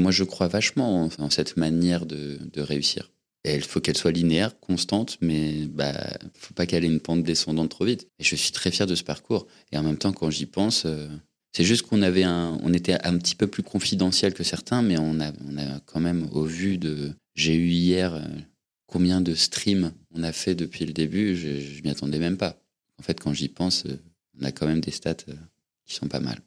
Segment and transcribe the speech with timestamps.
[0.00, 3.10] Moi, je crois vachement en, cette manière de, réussir.
[3.44, 5.92] il faut qu'elle soit linéaire, constante, mais bah,
[6.34, 8.08] faut pas qu'elle ait une pente descendante trop vite.
[8.18, 9.46] Et je suis très fier de ce parcours.
[9.72, 11.06] Et en même temps, quand j'y pense, euh,
[11.52, 15.20] c'est juste qu'on avait on était un petit peu plus confidentiel que certains, mais on
[15.20, 15.32] a,
[15.84, 18.22] quand même, au vu de, j'ai eu hier euh,
[18.86, 22.58] combien de streams on a fait depuis le début, je, je m'y attendais même pas.
[22.98, 24.00] En fait, quand j'y pense, euh,
[24.40, 25.26] on a quand même des stats
[25.84, 26.40] qui sont pas mal.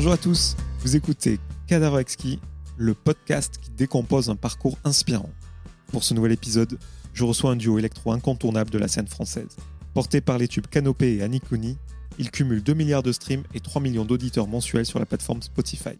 [0.00, 2.38] Bonjour à tous, vous écoutez Cadavre Exquis,
[2.78, 5.28] le podcast qui décompose un parcours inspirant.
[5.88, 6.78] Pour ce nouvel épisode,
[7.12, 9.58] je reçois un duo électro incontournable de la scène française.
[9.92, 11.76] Porté par les tubes Canopé et Anikuni,
[12.18, 15.98] il cumule 2 milliards de streams et 3 millions d'auditeurs mensuels sur la plateforme Spotify.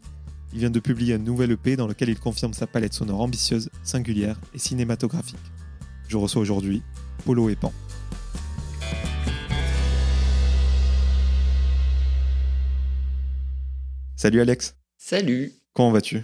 [0.55, 3.69] Il vient de publier un nouvel EP dans lequel il confirme sa palette sonore ambitieuse,
[3.83, 5.37] singulière et cinématographique.
[6.09, 6.83] Je reçois aujourd'hui
[7.27, 7.75] Polo et Pan.
[14.21, 14.77] Salut Alex.
[14.99, 15.55] Salut.
[15.73, 16.23] Comment vas-tu?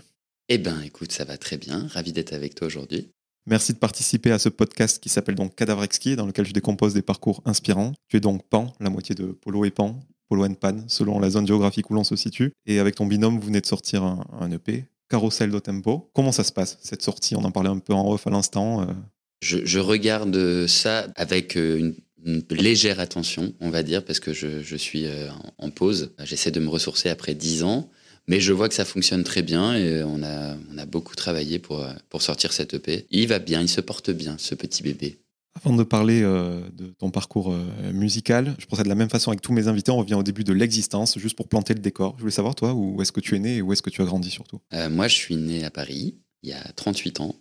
[0.50, 1.86] Eh ben écoute, ça va très bien.
[1.90, 3.08] Ravi d'être avec toi aujourd'hui.
[3.46, 6.92] Merci de participer à ce podcast qui s'appelle donc Cadavre Exquis, dans lequel je décompose
[6.92, 7.94] des parcours inspirants.
[8.08, 11.30] Tu es donc Pan, la moitié de Polo et Pan, Polo and Pan, selon la
[11.30, 12.52] zone géographique où l'on se situe.
[12.66, 16.10] Et avec ton binôme, vous venez de sortir un, EP, Carousel do Tempo.
[16.12, 17.34] Comment ça se passe, cette sortie?
[17.34, 18.82] On en parlait un peu en off à l'instant.
[18.82, 18.92] Euh.
[19.40, 21.94] Je, regarde ça avec euh, une
[22.26, 26.12] une légère attention, on va dire, parce que je, suis euh, en pause.
[26.24, 27.88] J'essaie de me ressourcer après dix ans,
[28.26, 31.58] mais je vois que ça fonctionne très bien et on a, on a beaucoup travaillé
[31.58, 33.06] pour, euh, pour sortir cette EP.
[33.10, 35.18] Il va bien, il se porte bien, ce petit bébé.
[35.64, 37.54] Avant de parler euh, de ton parcours
[37.94, 39.90] musical, je procède de la même façon avec tous mes invités.
[39.90, 42.14] On revient au début de l'existence, juste pour planter le décor.
[42.16, 44.02] Je voulais savoir, toi, où est-ce que tu es né et où est-ce que tu
[44.02, 44.60] as grandi surtout?
[44.90, 47.36] Moi, je suis né à Paris, il y a 38 ans.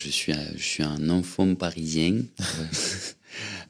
[0.00, 2.22] Je suis, je suis un enfant parisien.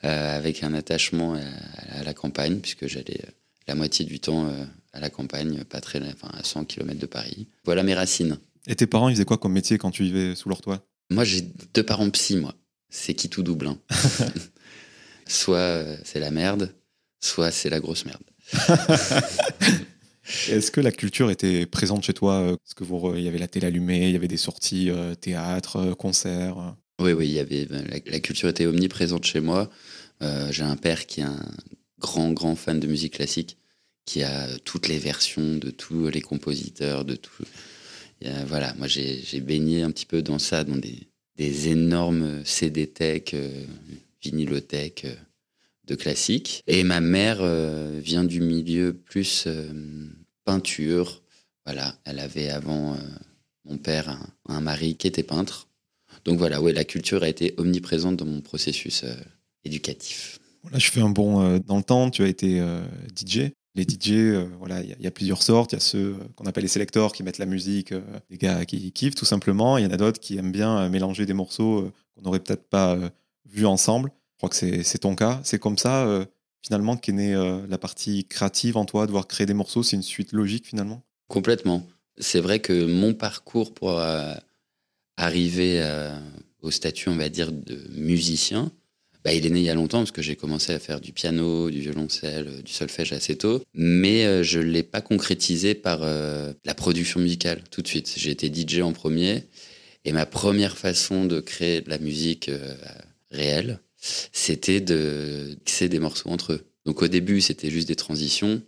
[0.03, 3.31] Euh, avec un attachement à, la campagne, puisque j'allais euh,
[3.67, 7.05] la moitié du temps euh, à la campagne, pas très, enfin, à 100 km de
[7.05, 7.49] Paris.
[7.67, 8.39] Voilà mes racines.
[8.67, 10.87] Et tes parents, ils faisaient quoi comme métier quand tu vivais sous leur toit?
[11.11, 11.43] Moi, j'ai
[11.75, 12.55] deux parents psy, moi.
[12.89, 13.67] C'est qui tout double.
[13.67, 13.79] Hein.
[15.27, 16.75] soit c'est la merde,
[17.21, 18.23] soit c'est la grosse merde.
[20.49, 22.57] Est-ce que la culture était présente chez toi?
[22.65, 24.91] Est-ce que vous, il y avait la télé allumée, il y avait des sorties
[25.21, 29.71] théâtre, concerts oui, oui, il y avait, ben, la, culture était omniprésente chez moi.
[30.23, 31.51] Euh, j'ai un père qui est un
[31.99, 33.57] grand, grand fan de musique classique,
[34.05, 37.45] qui a toutes les versions de tous les compositeurs, de tout.
[38.47, 43.65] voilà, moi j'ai baigné un petit peu dans ça, dans des, énormes CD tech, euh,
[44.27, 45.15] euh,
[45.87, 46.63] de classique.
[46.67, 47.43] Et ma mère
[48.01, 49.49] vient du milieu plus
[50.45, 51.23] peinture.
[51.65, 52.97] Voilà, elle avait avant
[53.65, 55.70] mon père un mari qui était peintre.
[56.25, 59.15] Donc voilà, ouais, la culture a été omniprésente dans mon processus euh,
[59.65, 60.39] éducatif.
[60.73, 62.11] Là, je fais un bond euh, dans le temps.
[62.11, 62.83] Tu as été euh,
[63.17, 63.53] DJ.
[63.77, 65.73] Les DJ, voilà, il y, a plusieurs sortes.
[65.73, 67.95] Il y a ceux qu'on appelle les sélecteurs qui mettent la musique,
[68.29, 69.79] les gars qui kiffent tout simplement.
[69.79, 72.99] Il y en a d'autres qui aiment bien mélanger des morceaux qu'on n'aurait peut-être pas
[73.49, 74.11] vus ensemble.
[74.33, 75.41] Je crois que c'est ton cas.
[75.45, 76.27] C'est comme ça,
[76.63, 77.33] finalement, qu'est née
[77.69, 79.85] la partie créative en toi, de voir créer des morceaux.
[79.85, 81.05] C'est une suite logique, finalement?
[81.29, 81.87] Complètement.
[82.19, 84.01] C'est vrai que mon parcours pour
[85.21, 86.11] arrivé euh,
[86.63, 88.73] au statut, on va dire, de musicien,
[89.23, 91.13] bah, il est né il y a longtemps parce que j'ai commencé à faire du
[91.13, 95.75] piano, du violoncelle, euh, du solfège assez tôt, mais euh, je ne l'ai pas concrétisé
[95.75, 98.15] par la production musicale tout de suite.
[98.17, 99.45] J'ai été DJ en premier
[100.07, 102.51] et ma première façon de créer de la musique
[103.31, 106.65] réelle, c'était de mixer des morceaux entre eux.
[106.87, 108.63] Donc au début, c'était juste des transitions.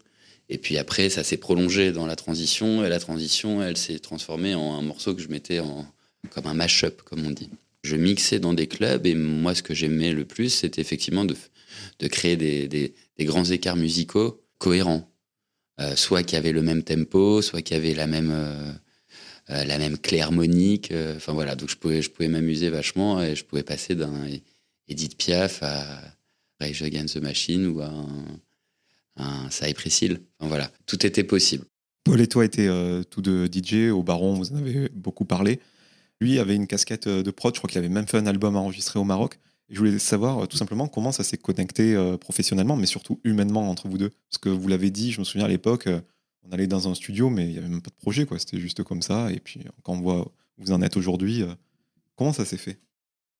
[0.50, 2.84] Et puis après, ça s'est prolongé dans la transition.
[2.84, 5.86] Et la transition, elle s'est transformée en un morceau que je mettais en,
[6.30, 7.50] comme un mash-up, comme on dit.
[7.82, 11.36] Je mixais dans des clubs et moi, ce que j'aimais le plus, c'était effectivement de,
[11.98, 15.08] de créer des, des, grands écarts musicaux cohérents.
[15.80, 18.72] Euh, soit qui avaient le même tempo, soit qui avaient la même, euh,
[19.50, 20.92] euh, la même clé harmonique.
[21.16, 24.12] Enfin voilà, donc je pouvais, je pouvais m'amuser vachement et je pouvais passer d'un
[24.88, 25.84] Edith Piaf à
[26.60, 28.06] Rage Against the Machine ou à un,
[29.16, 30.04] un Cypress.
[30.38, 31.64] Enfin voilà, tout était possible.
[32.04, 32.68] Paul et toi étaient
[33.10, 35.60] tous deux DJ au Baron, vous en avez beaucoup parlé.
[36.22, 38.54] Lui avait une casquette euh, de prod, je crois qu'il avait même fait un album
[38.54, 39.40] enregistré au Maroc.
[39.68, 43.68] Je voulais savoir euh, tout simplement comment ça s'est connecté euh, professionnellement, mais surtout humainement
[43.68, 44.10] entre vous deux.
[44.30, 45.88] Parce que vous l'avez dit, je me souviens à l'époque,
[46.44, 48.24] on allait dans un studio, mais il n'y avait même pas de projet.
[48.38, 49.32] C'était juste comme ça.
[49.32, 51.42] Et puis quand on voit où vous en êtes aujourd'hui,
[52.14, 52.78] comment ça s'est fait?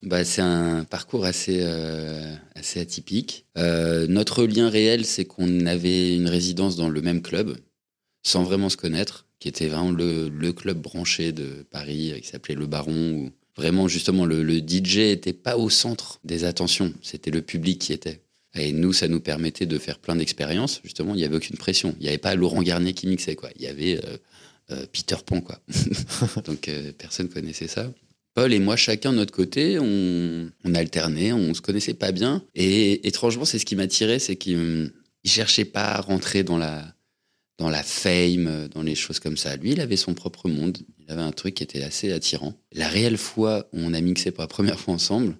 [0.02, 1.62] Bah, c'est un parcours assez
[2.76, 3.46] atypique.
[3.56, 7.58] notre lien réel, c'est qu'on avait une résidence dans le même club,
[8.24, 12.54] sans vraiment se connaître qui était vraiment le, le club branché de Paris, qui s'appelait
[12.54, 17.32] Le Baron, où vraiment justement le, le DJ était pas au centre des attentions, c'était
[17.32, 18.20] le public qui était.
[18.54, 20.80] Et nous, ça nous permettait de faire plein d'expériences.
[20.84, 21.96] Justement, il n'y avait aucune pression.
[21.98, 23.50] Il n'y avait pas Laurent Garnier qui mixait, quoi.
[23.56, 24.16] Il y avait euh,
[24.70, 25.58] euh, Peter Pan, quoi.
[26.44, 27.92] Donc, euh, personne connaissait ça.
[28.34, 32.44] Paul et moi, chacun de notre côté, on, on alternait, on se connaissait pas bien.
[32.54, 34.88] Et étrangement, c'est ce qui m'attirait, c'est qu'il ne
[35.24, 36.94] cherchait pas à rentrer dans la,
[37.58, 39.56] dans la fame, dans les choses comme ça.
[39.56, 40.78] Lui, il avait son propre monde.
[40.98, 42.54] Il avait un truc qui était assez attirant.
[42.72, 45.36] La réelle fois où on a mixé pour la première fois ensemble,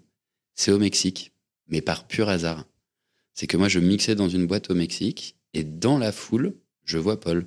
[0.55, 1.33] c'est au Mexique,
[1.69, 2.67] mais par pur hasard.
[3.35, 6.55] C'est que moi, je mixais dans une boîte au Mexique et dans la foule,
[6.85, 7.47] je vois Paul.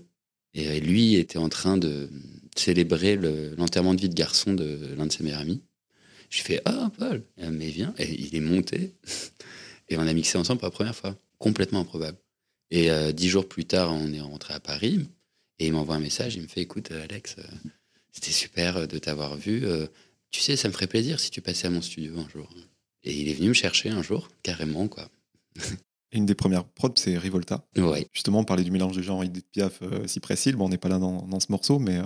[0.54, 2.10] Et lui était en train de
[2.56, 3.18] célébrer
[3.58, 5.62] l'enterrement de vie de garçon de l'un de ses meilleurs amis.
[6.30, 7.94] Je fais Ah, Paul, mais viens.
[7.98, 8.96] Et il est monté.
[9.90, 11.16] Et on a mixé ensemble pour la première fois.
[11.38, 12.18] Complètement improbable.
[12.72, 15.08] Et euh, dix jours plus tard, on est rentré à Paris.
[15.60, 16.36] Et il m'envoie un message.
[16.36, 17.44] Il me fait Écoute, Alex, euh,
[18.12, 19.66] c'était super de t'avoir vu.
[19.66, 19.88] Euh,
[20.32, 22.50] tu sais, ça me ferait plaisir si tu passais à mon studio un jour.
[23.04, 25.10] Et il est venu me chercher un jour, carrément, quoi.
[26.12, 27.66] Une des premières prods, c'est Rivolta.
[27.78, 28.08] Ouais.
[28.14, 30.56] Justement, on parlait du mélange de genre Edith Piaf, euh, Cypress Hill.
[30.56, 32.04] Bon, on n'est pas là dans, dans ce morceau, mais euh,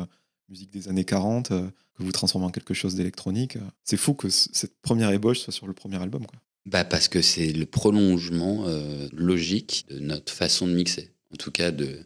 [0.49, 3.55] musique des années 40, euh, que vous transformez en quelque chose d'électronique.
[3.57, 3.61] euh.
[3.83, 6.25] C'est fou que cette première ébauche soit sur le premier album.
[6.25, 6.39] Quoi.
[6.69, 11.09] Bah parce que c'est le prolongement euh, logique de notre façon de mixer.
[11.33, 11.97] En tout cas de,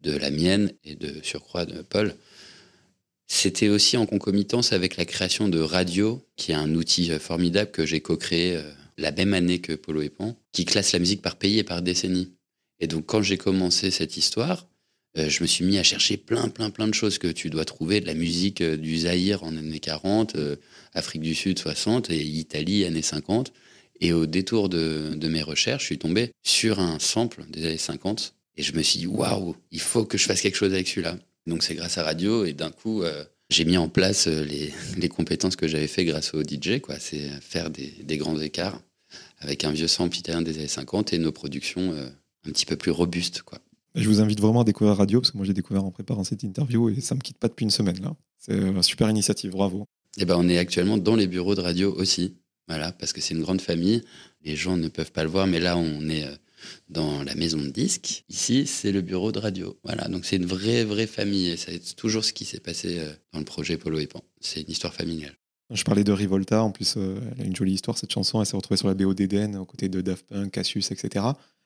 [0.00, 2.16] de la mienne et de surcroît de Paul.
[3.28, 7.70] C'était aussi en concomitance avec la création de Radio, qui est un outil euh, formidable
[7.70, 8.62] que j'ai co-créé euh,
[8.98, 11.80] la même année que Polo et Pan, qui classe la musique par pays et par
[11.80, 12.32] décennie.
[12.80, 14.66] Et donc quand j'ai commencé cette histoire,
[15.14, 18.00] je me suis mis à chercher plein, plein, plein de choses que tu dois trouver,
[18.00, 20.56] de la musique du Zaïre en années 40, euh,
[20.94, 23.52] Afrique du Sud 60 et Italie années 50.
[24.02, 27.78] Et au détour de, de mes recherches, je suis tombé sur un sample des années
[27.78, 30.88] 50 et je me suis dit, waouh, il faut que je fasse quelque chose avec
[30.88, 31.16] celui-là.
[31.46, 34.74] Donc c'est grâce à Radio et d'un coup, euh, j'ai mis en place euh, les,
[34.96, 36.98] les compétences que j'avais fait grâce au DJ, quoi.
[36.98, 38.80] C'est faire des, des grands écarts
[39.38, 42.08] avec un vieux sample italien des années 50 et nos productions euh,
[42.44, 43.60] un petit peu plus robustes, quoi.
[43.94, 46.42] Je vous invite vraiment à découvrir Radio, parce que moi j'ai découvert en préparant cette
[46.42, 48.00] interview et ça me quitte pas depuis une semaine.
[48.02, 48.16] là.
[48.38, 49.84] C'est une super initiative, bravo.
[50.18, 52.34] Et ben, on est actuellement dans les bureaux de radio aussi.
[52.68, 54.02] Voilà, parce que c'est une grande famille.
[54.44, 56.34] Les gens ne peuvent pas le voir, mais là, on est euh,
[56.88, 58.24] dans la maison de disques.
[58.28, 59.78] Ici, c'est le bureau de radio.
[59.84, 61.50] Voilà, donc c'est une vraie, vraie famille.
[61.50, 64.22] Et c'est toujours ce qui s'est passé euh, dans le projet Polo et Pan.
[64.40, 65.36] C'est une histoire familiale.
[65.70, 68.40] Je parlais de Rivolta, en plus, euh, elle a une jolie histoire, cette chanson.
[68.40, 71.24] Elle s'est retrouvée sur la BO d'Eden, aux côtés de Daft Punk, Cassius, etc.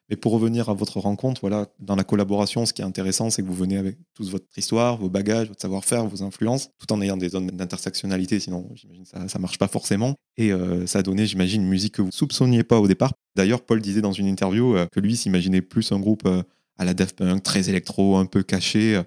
[0.09, 3.43] Mais pour revenir à votre rencontre, voilà, dans la collaboration, ce qui est intéressant, c'est
[3.43, 7.01] que vous venez avec toute votre histoire, vos bagages, votre savoir-faire, vos influences, tout en
[7.03, 10.15] ayant des zones d'intersectionnalité, sinon, j'imagine, ça ne marche pas forcément.
[10.37, 13.13] Et euh, ça a donné, j'imagine, une musique que vous soupçonniez pas au départ.
[13.35, 16.43] D'ailleurs, Paul disait dans une interview euh, que lui s'imaginait plus un groupe euh,
[16.79, 19.03] à la Daft Punk, très électro, un peu caché.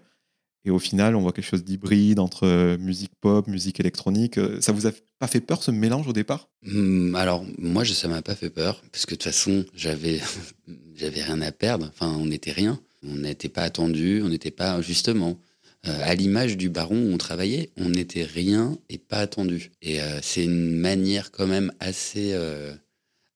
[0.65, 4.37] Et au final, on voit quelque chose d'hybride entre euh, musique pop, musique électronique.
[4.37, 6.49] Euh, Ça vous a pas fait peur ce mélange au départ?
[6.67, 10.19] Hum, alors, moi, ça m'a pas fait peur, parce que de toute façon, j'avais,
[10.95, 11.89] j'avais rien à perdre.
[11.93, 12.79] Enfin, on n'était rien.
[13.03, 15.39] On n'était pas attendu, on n'était pas, justement,
[15.87, 19.71] euh, à l'image du baron où on travaillait, on n'était rien et pas attendu.
[19.81, 22.35] Et c'est une manière quand même assez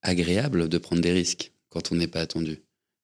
[0.01, 2.59] agréable de prendre des risques quand on n'est pas attendu.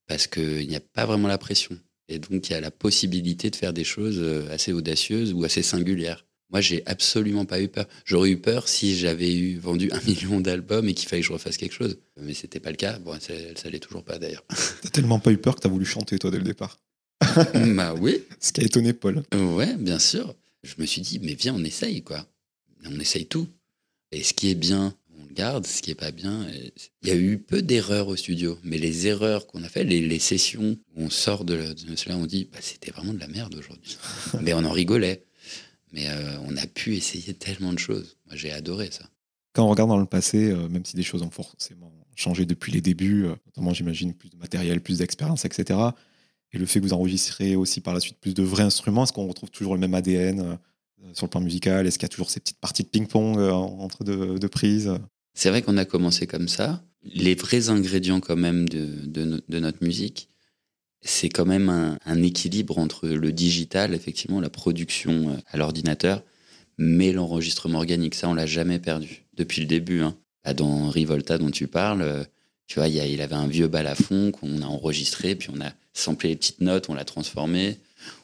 [0.07, 1.77] Parce qu'il n'y a pas vraiment la pression.
[2.09, 5.43] Et donc, il y a la possibilité de faire des choses euh, assez audacieuses ou
[5.43, 6.25] assez singulières.
[6.49, 7.85] Moi, j'ai absolument pas eu peur.
[8.05, 11.33] J'aurais eu peur si j'avais eu vendu un million d'albums et qu'il fallait que je
[11.33, 11.99] refasse quelque chose.
[12.19, 12.97] Mais c'était pas le cas.
[12.97, 14.43] Bon, ça, ça l'est toujours pas d'ailleurs.
[14.81, 16.79] T'as tellement pas eu peur que t'as voulu chanter toi dès le départ.
[17.75, 19.23] bah oui, Ce qui a étonné Paul.
[19.33, 20.33] ouais, bien sûr.
[20.63, 22.25] Je me suis dit, mais viens, on essaye, quoi.
[22.85, 23.47] On essaye tout.
[24.11, 24.95] Et ce qui est bien,
[25.33, 25.65] garde.
[25.65, 26.47] Ce qui est pas bien,
[27.01, 28.57] il y a eu peu d'erreurs au studio.
[28.63, 32.17] Mais les erreurs qu'on a fait, les, les sessions où on sort de, de cela,
[32.17, 33.97] on dit, bah, c'était vraiment de la merde aujourd'hui.
[34.41, 35.25] mais on en rigolait.
[35.91, 38.17] Mais euh, on a pu essayer tellement de choses.
[38.27, 39.05] Moi, j'ai adoré ça.
[39.53, 42.71] Quand on regarde dans le passé, euh, même si des choses ont forcément changé depuis
[42.71, 45.79] les débuts, euh, notamment j'imagine plus de matériel, plus d'expérience, etc.
[46.51, 49.13] Et le fait que vous enregistrez aussi par la suite plus de vrais instruments, est-ce
[49.13, 50.57] qu'on retrouve toujours le même ADN
[51.13, 51.85] sur le plan musical?
[51.85, 54.91] Est-ce qu'il y a toujours ces petites parties de ping-pong entre deux, deux prises?
[55.39, 56.83] C'est vrai qu'on a commencé comme ça.
[57.05, 60.27] Les vrais ingrédients quand même de, de no- de notre musique,
[61.01, 66.23] c'est quand même un, équilibre entre le digital, effectivement, la production euh, à l'ordinateur,
[66.77, 68.15] mais l'enregistrement organique.
[68.15, 70.01] Ça, on l'a jamais perdu depuis le début.
[70.01, 70.17] hein.
[70.43, 72.25] Bah, Dans Rivolta dont tu parles, euh,
[72.67, 75.61] tu vois, il, y a- il avait un vieux balafon qu'on a enregistré, puis on
[75.61, 77.77] a samplé les petites notes, on l'a transformé.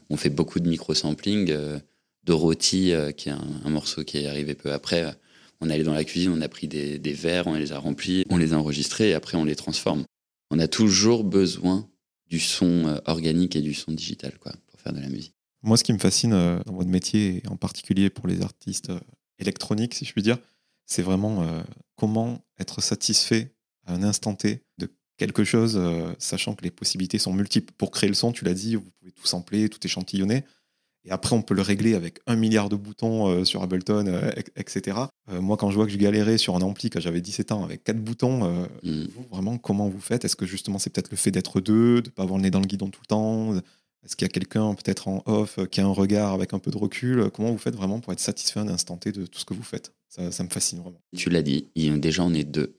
[0.09, 1.49] On fait beaucoup de micro-sampling.
[1.49, 1.79] euh,
[2.25, 5.15] Dorothy, qui est un, morceau qui est arrivé peu après,
[5.61, 8.37] on allé dans la cuisine, on a pris des, verres, on les a remplis, on
[8.37, 10.03] les a enregistrés et après on les transforme.
[10.51, 11.89] On a toujours besoin
[12.27, 15.35] du son euh, organique et du son digital quoi, pour faire de la musique.
[15.63, 18.89] Moi, ce qui me fascine euh, dans votre métier, et en particulier pour les artistes
[18.89, 18.99] euh,
[19.39, 20.37] électroniques, si je puis dire,
[20.85, 21.63] c'est vraiment
[21.95, 23.55] comment être satisfait
[23.87, 25.81] à un instant T de quelque chose,
[26.19, 27.73] sachant que les possibilités sont multiples.
[27.75, 30.43] Pour créer le son, tu l'as dit, vous pouvez tout sampler, tout échantillonner.
[31.05, 34.05] Et après, on peut le régler avec un milliard de boutons sur Ableton,
[34.55, 34.97] etc.
[35.39, 37.83] moi, quand je vois que je galérais sur un ampli quand j'avais 17 ans avec
[37.83, 39.03] quatre boutons, Mm.
[39.15, 40.25] vous, vraiment, comment vous faites?
[40.25, 42.51] Est-ce que justement, c'est peut-être le fait d'être deux, de ne pas avoir le nez
[42.51, 43.55] dans le guidon tout le temps?
[44.03, 46.69] Est-ce qu'il y a quelqu'un peut-être en off qui a un regard avec un peu
[46.71, 47.29] de recul?
[47.33, 49.53] Comment vous faites vraiment pour être satisfait à un instant T de tout ce que
[49.55, 49.93] vous faites?
[50.09, 51.01] Ça, ça me fascine vraiment.
[51.15, 52.75] Tu l'as dit, déjà on est deux.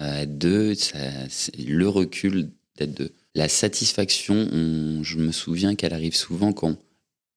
[0.00, 0.98] Euh, deux, ça-
[1.28, 3.10] c'est le recul d'être deux.
[3.34, 6.76] La satisfaction, on- je me souviens qu'elle arrive souvent quand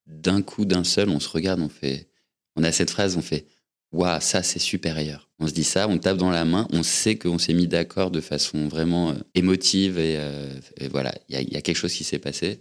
[0.09, 2.09] d'un coup, d'un seul, on se regarde, on fait,
[2.55, 3.45] on a cette phrase, on fait,
[3.91, 5.29] waouh, ça c'est supérieur.
[5.39, 8.11] On se dit ça, on tape dans la main, on sait qu'on s'est mis d'accord
[8.11, 10.53] de façon vraiment euh, émotive et, euh,
[10.91, 12.59] voilà, il y, a- il y a quelque chose qui s'est passé.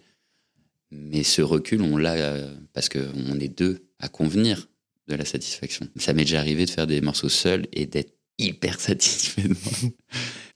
[0.90, 4.68] Mais ce recul, on l'a euh, parce qu'on est deux à convenir
[5.08, 5.88] de la satisfaction.
[5.96, 9.90] Ça m'est déjà arrivé de faire des morceaux seuls et d'être hyper satisfait de moi.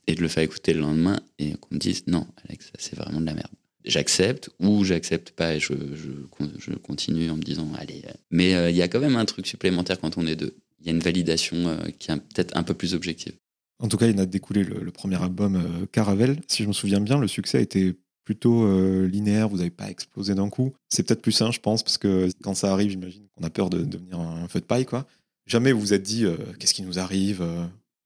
[0.07, 2.95] et de le faire écouter le lendemain et qu'on me dise non, Alex, ça c'est
[2.95, 3.51] vraiment de la merde.
[3.85, 6.09] J'accepte ou j'accepte pas et je, je,
[6.57, 8.01] je continue en me disant allez.
[8.07, 8.11] euh.
[8.31, 10.55] Mais euh, il y a quand même un truc supplémentaire quand on est deux.
[10.79, 13.33] Il y a une validation euh, qui est peut-être un peu plus objective.
[13.79, 16.39] En tout cas, il en a découlé le, le premier album euh, Caravelle.
[16.47, 18.65] Si je me souviens bien, le succès été plutôt
[19.05, 20.71] linéaire, vous n'avez pas explosé d'un coup.
[20.87, 23.69] C'est peut-être plus sain, je pense, parce que quand ça arrive, j'imagine qu'on a peur
[23.69, 24.85] de devenir un feu de paille.
[24.85, 25.05] Quoi.
[25.45, 26.23] Jamais vous vous êtes dit,
[26.57, 27.45] qu'est-ce qui nous arrive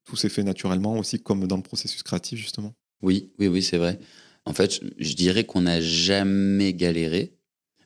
[0.06, 2.74] Tout s'est fait naturellement, aussi comme dans le processus créatif, justement.
[3.00, 4.00] Oui, oui, oui, c'est vrai.
[4.48, 7.34] En fait, je- dirais qu'on n'a jamais galéré,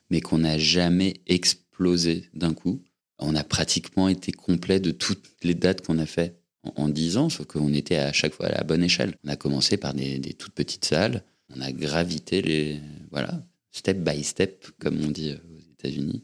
[0.09, 2.81] mais qu'on n'a jamais explosé d'un coup.
[3.19, 7.17] On a pratiquement été complet de toutes les dates qu'on a fait en, en 10
[7.17, 9.15] ans, sauf qu'on était à chaque fois à la bonne échelle.
[9.25, 11.23] On a commencé par des, des toutes petites salles,
[11.55, 12.79] on a gravité les,
[13.11, 13.41] voilà,
[13.71, 16.23] step by step, comme on dit aux États-Unis,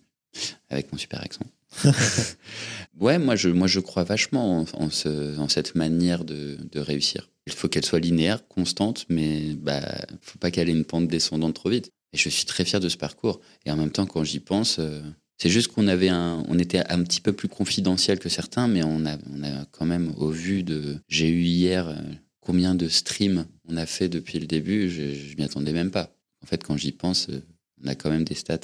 [0.69, 1.45] avec mon super accent.
[2.99, 7.29] ouais, moi je, moi je crois vachement en, ce- en cette manière de, réussir.
[7.47, 9.81] Il faut qu'elle soit linéaire, constante, mais bah
[10.21, 11.91] faut pas qu'elle ait une pente descendante trop vite.
[12.13, 13.39] Et je suis très fier de ce parcours.
[13.65, 15.01] Et en même temps, quand j'y pense, euh,
[15.37, 18.83] c'est juste qu'on avait un, on était un petit peu plus confidentiel que certains, mais
[18.83, 21.95] on a, on a quand même, au vu de, j'ai eu hier euh,
[22.41, 26.15] combien de streams on a fait depuis le début, je, je m'y attendais même pas.
[26.43, 27.41] En fait, quand j'y pense, euh,
[27.83, 28.57] on a quand même des stats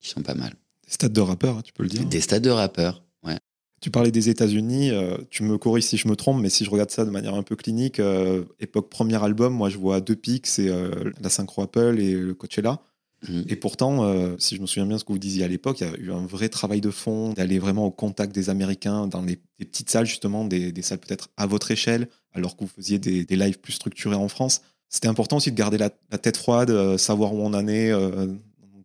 [0.00, 0.54] qui sont pas mal.
[0.90, 2.04] Des stades de rappeur, hein, tu peux le dire.
[2.04, 3.38] Des stats de rappeurs, ouais.
[3.80, 6.70] Tu parlais des États-Unis, euh, tu me corriges si je me trompe, mais si je
[6.70, 10.16] regarde ça de manière un peu clinique, euh, époque premier album, moi je vois deux
[10.16, 12.80] pics, c'est euh, la Synchro Apple et le Coachella.
[13.28, 13.44] Mhm.
[13.48, 15.90] Et pourtant, si je me souviens bien ce que vous disiez à l'époque, il y
[15.90, 19.38] a eu un vrai travail de fond, d'aller vraiment au contact des Américains, dans les,
[19.58, 23.24] petites salles justement, des, des salles peut-être à votre échelle, alors que vous faisiez des,
[23.24, 24.62] des lives plus structurés en France.
[24.88, 27.92] C'était important aussi de garder la, la tête froide, savoir où on en est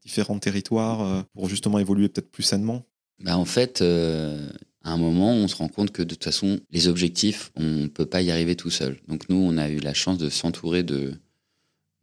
[0.05, 2.85] différents territoires, euh, pour justement évoluer peut-être plus sainement.
[3.23, 4.49] Bah, en fait, euh,
[4.83, 7.87] à un moment, on se rend compte que de toute façon, les objectifs, on ne
[7.87, 8.99] peut pas y arriver tout seul.
[9.07, 11.13] Donc nous, on a eu la chance de s'entourer de,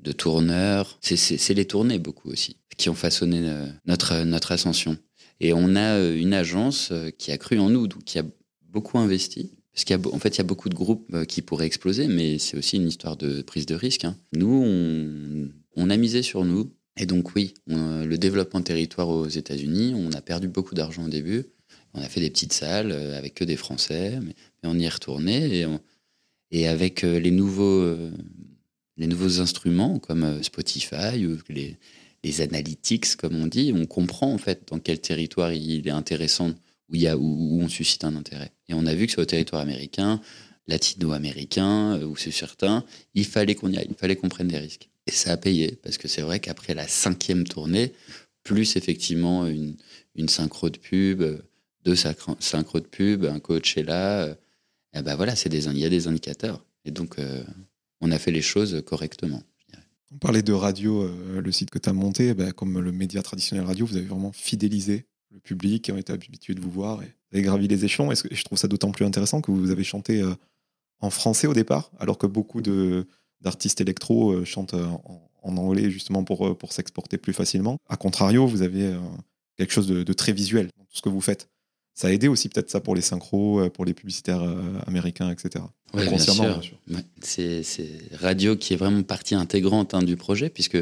[0.01, 0.99] de tourneurs.
[1.01, 4.97] C'est- les tournées beaucoup aussi qui ont façonné euh, notre, notre ascension.
[5.41, 8.25] Et on a une agence qui a cru en nous, donc qui a
[8.69, 9.53] beaucoup investi.
[9.75, 12.57] Parce qu'en en fait, il y a beaucoup de groupes qui pourraient exploser, mais c'est
[12.57, 14.05] aussi une histoire de prise de risque.
[14.05, 14.17] hein.
[14.35, 16.73] Nous, on a misé sur nous.
[16.97, 21.05] Et donc oui, on- le développement de territoire aux États-Unis, on a perdu beaucoup d'argent
[21.05, 21.47] au début.
[21.95, 24.35] On a fait des petites salles euh, avec que des Français, mais,
[24.65, 25.67] on y est retourné.
[26.51, 28.13] Et, avec euh, les nouveaux, euh,
[28.97, 31.79] les nouveaux instruments comme euh, Spotify ou les,
[32.41, 36.51] analytics, comme on dit, on comprend en fait dans quel territoire il est intéressant,
[36.89, 38.53] où, il y a, où, on suscite un intérêt.
[38.69, 40.21] Et on a vu que sur le territoire américain,
[40.69, 42.85] latino-américain, euh, ou sur certains,
[43.15, 44.89] il fallait qu'on y aille, il fallait qu'on prenne des risques.
[45.07, 47.93] Et ça a payé, parce que c'est vrai qu'après la cinquième tournée,
[48.45, 49.77] plus effectivement une,
[50.15, 51.39] une synchro de pub, euh,
[51.85, 54.35] deux synchro de pub, un coach est là, euh,
[54.95, 56.65] eh ben voilà, c'est des, il y a des indicateurs.
[56.85, 57.43] Et donc, euh,
[58.01, 59.43] on a fait les choses correctement.
[60.15, 61.09] On parlait de radio,
[61.41, 64.31] le site que tu as monté, ben, comme le média traditionnel radio, vous avez vraiment
[64.31, 67.87] fidélisé le public qui ont été habitués de vous voir et vous avez gravi les
[67.87, 68.13] échelons.
[68.13, 70.23] Et je trouve ça d'autant plus intéressant que vous avez chanté
[71.01, 73.07] en français au départ, alors que beaucoup de-
[73.43, 77.77] d'artistes électro euh, chantent euh, en, en anglais justement pour, euh, pour s'exporter plus facilement.
[77.89, 78.95] A contrario, vous avez
[79.57, 81.49] quelque chose de, de très visuel dans tout ce que vous faites.
[81.95, 84.43] Ça a aidé aussi peut-être ça pour les synchros, pour les publicitaires
[84.87, 85.63] américains, etc.
[85.93, 86.61] Ouais, bien sûr.
[87.21, 90.79] C'est c'est radio qui est vraiment partie intégrante hein, du projet, puisque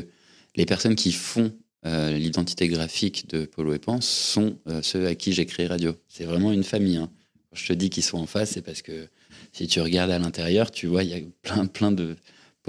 [0.55, 1.52] les personnes qui font
[1.85, 5.97] euh, l'identité graphique de Polo et Pan sont euh, ceux à qui j'ai créé radio.
[6.09, 6.99] C'est vraiment une famille.
[6.99, 7.11] hein.
[7.50, 9.09] Quand je te dis qu'ils sont en face, c'est parce que
[9.52, 12.14] si tu regardes à l'intérieur, tu vois, il y a plein, plein de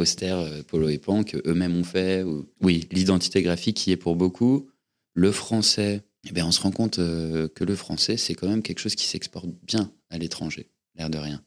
[0.02, 2.24] posters euh, Polo et Pan que eux-mêmes ont fait.
[2.24, 4.68] ou- Oui, l'identité graphique qui est pour beaucoup
[5.14, 8.64] Le français, eh bien, on se rend compte euh, que le français, c'est quand même
[8.64, 11.42] quelque chose qui s'exporte bien à l'étranger, l'air de rien.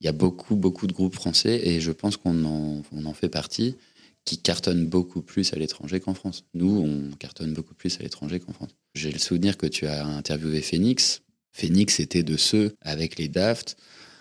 [0.00, 3.28] Il y a beaucoup, beaucoup de groupes français et je pense qu'on en, en fait
[3.28, 3.76] partie
[4.24, 6.44] qui cartonnent beaucoup plus à l'étranger qu'en France.
[6.54, 8.70] Nous, on cartonne beaucoup plus à l'étranger qu'en France.
[8.94, 11.22] J'ai le souvenir que tu as interviewé Phoenix.
[11.52, 13.76] Phoenix était de ceux avec les Daft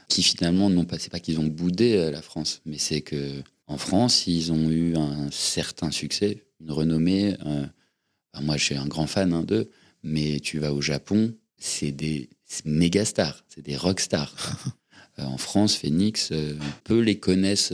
[0.08, 3.42] qui finalement n'ont pas, c'est pas qu'ils ont boudé euh, la France, mais c'est que
[3.68, 7.36] en France, ils ont eu un certain succès, une renommée.
[7.46, 7.66] Euh,
[8.42, 9.70] moi, je suis un grand fan hein, d'eux,
[10.04, 12.30] mais tu vas au Japon, c'est des
[12.64, 14.36] méga stars, c'est des rock stars.
[15.18, 16.34] Euh, en France, Phoenix,
[16.84, 17.72] peu les connaissent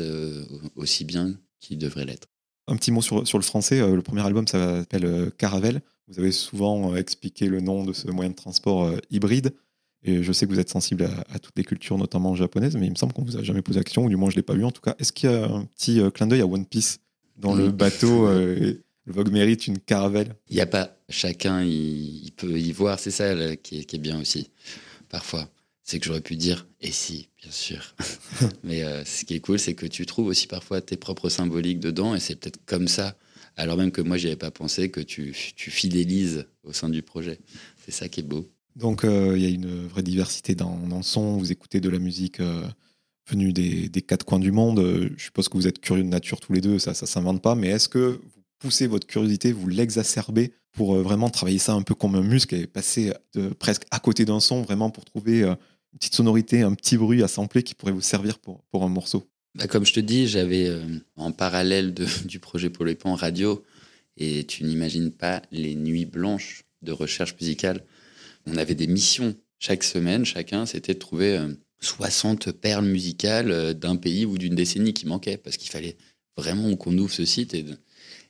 [0.76, 2.28] aussi bien qu'ils devraient l'être.
[2.68, 3.80] Un petit mot sur, sur le français.
[3.80, 5.82] le premier album s'appelle Caravelle.
[6.08, 9.56] Vous avez souvent expliqué le nom de ce moyen de transport hybride.
[10.04, 12.92] Et je sais que vous êtes sensible à, toutes les cultures, notamment japonaises, mais il
[12.92, 14.56] me semble qu'on vous a jamais posé la question, ou du moins je l'ai pas
[14.56, 14.96] vu en tout cas.
[15.00, 17.00] Est-ce qu'il y a un petit euh, clin d'œil à One Piece
[17.38, 18.74] dans le bateau euh,
[19.06, 20.36] Le Vogue mérite une caravelle?
[20.50, 20.98] Il n'y a pas.
[21.10, 23.00] Chacun, il, peut y voir.
[23.00, 24.50] C'est ça qui, est, bien aussi,
[25.10, 25.48] parfois.
[25.84, 27.94] C'est que j'aurais pu dire, et si, bien sûr.
[28.64, 31.80] mais euh, ce qui est cool, c'est que tu trouves aussi parfois tes propres symboliques
[31.80, 33.16] dedans, et c'est peut-être comme ça,
[33.56, 37.04] alors même que moi, n'y avais pas pensé, que tu, tu fidélises au sein du
[37.04, 37.40] projet.
[37.86, 38.50] C'est ça qui est beau.
[38.76, 41.38] Donc euh, il y a une vraie diversité dans, le son.
[41.38, 42.64] Vous écoutez de la musique euh,
[43.28, 44.80] venue des, quatre coins du monde.
[44.80, 47.42] Euh, je suppose que vous êtes curieux de nature tous les deux, ça ne s'invente
[47.42, 47.56] pas.
[47.56, 51.96] Mais est-ce que vous poussez votre curiosité, vous l'exacerbez pour vraiment travailler ça un peu
[51.96, 53.12] comme un muscle et passer
[53.60, 55.58] presque à côté d'un son, vraiment pour trouver une
[56.00, 59.28] petite sonorité, un petit bruit à sampler qui pourrait vous servir pour, un morceau?
[59.56, 60.72] Bah, Comme je te dis, j'avais
[61.18, 61.94] en parallèle
[62.26, 63.66] du projet les Pans radio,
[64.16, 67.84] et tu n'imagines pas les nuits blanches de recherche musicale
[68.46, 71.40] on avait des missions chaque semaine, chacun, c'était de trouver
[71.80, 75.98] 60 euh, perles musicales euh, d'un pays ou d'une décennie qui manquait, parce qu'il fallait
[76.36, 77.54] vraiment qu'on ouvre ce site.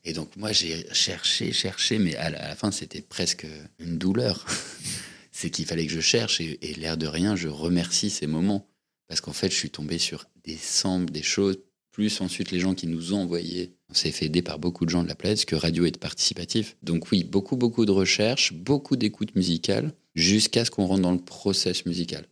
[0.04, 3.48] Et, donc moi, j'ai cherché, cherché, mais à la, fin, c'était presque
[3.80, 4.46] une douleur.
[5.32, 8.68] C'est qu'il fallait que je cherche, et, et l'air de rien, je remercie ces moments,
[9.08, 11.58] parce qu'en fait, je suis tombé sur des samples, des choses,
[11.92, 14.90] plus ensuite les gens qui nous ont envoyé on s'est fait aider par beaucoup de
[14.90, 16.78] gens de la planète, parce que radio est participatif.
[16.82, 21.20] Donc oui, beaucoup, beaucoup de recherches, beaucoup d'écoute musicale, jusqu'à ce qu'on rentre dans le
[21.20, 22.26] process musical.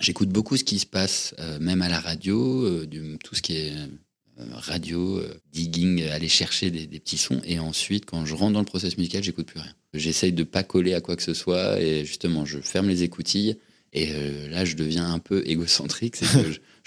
[0.00, 3.56] J'écoute beaucoup ce qui se passe, euh, même à la radio, euh, tout ce qui
[3.56, 7.40] est euh, radio, digging, aller chercher des, petits sons.
[7.44, 9.74] Et ensuite, quand je rentre dans le process musical, j'écoute plus rien.
[9.94, 11.80] J'essaye de pas coller à quoi que ce soit.
[11.80, 13.56] Et justement, je ferme les écoutilles
[13.94, 14.12] et
[14.50, 16.26] là, je deviens un peu égocentrique, c'est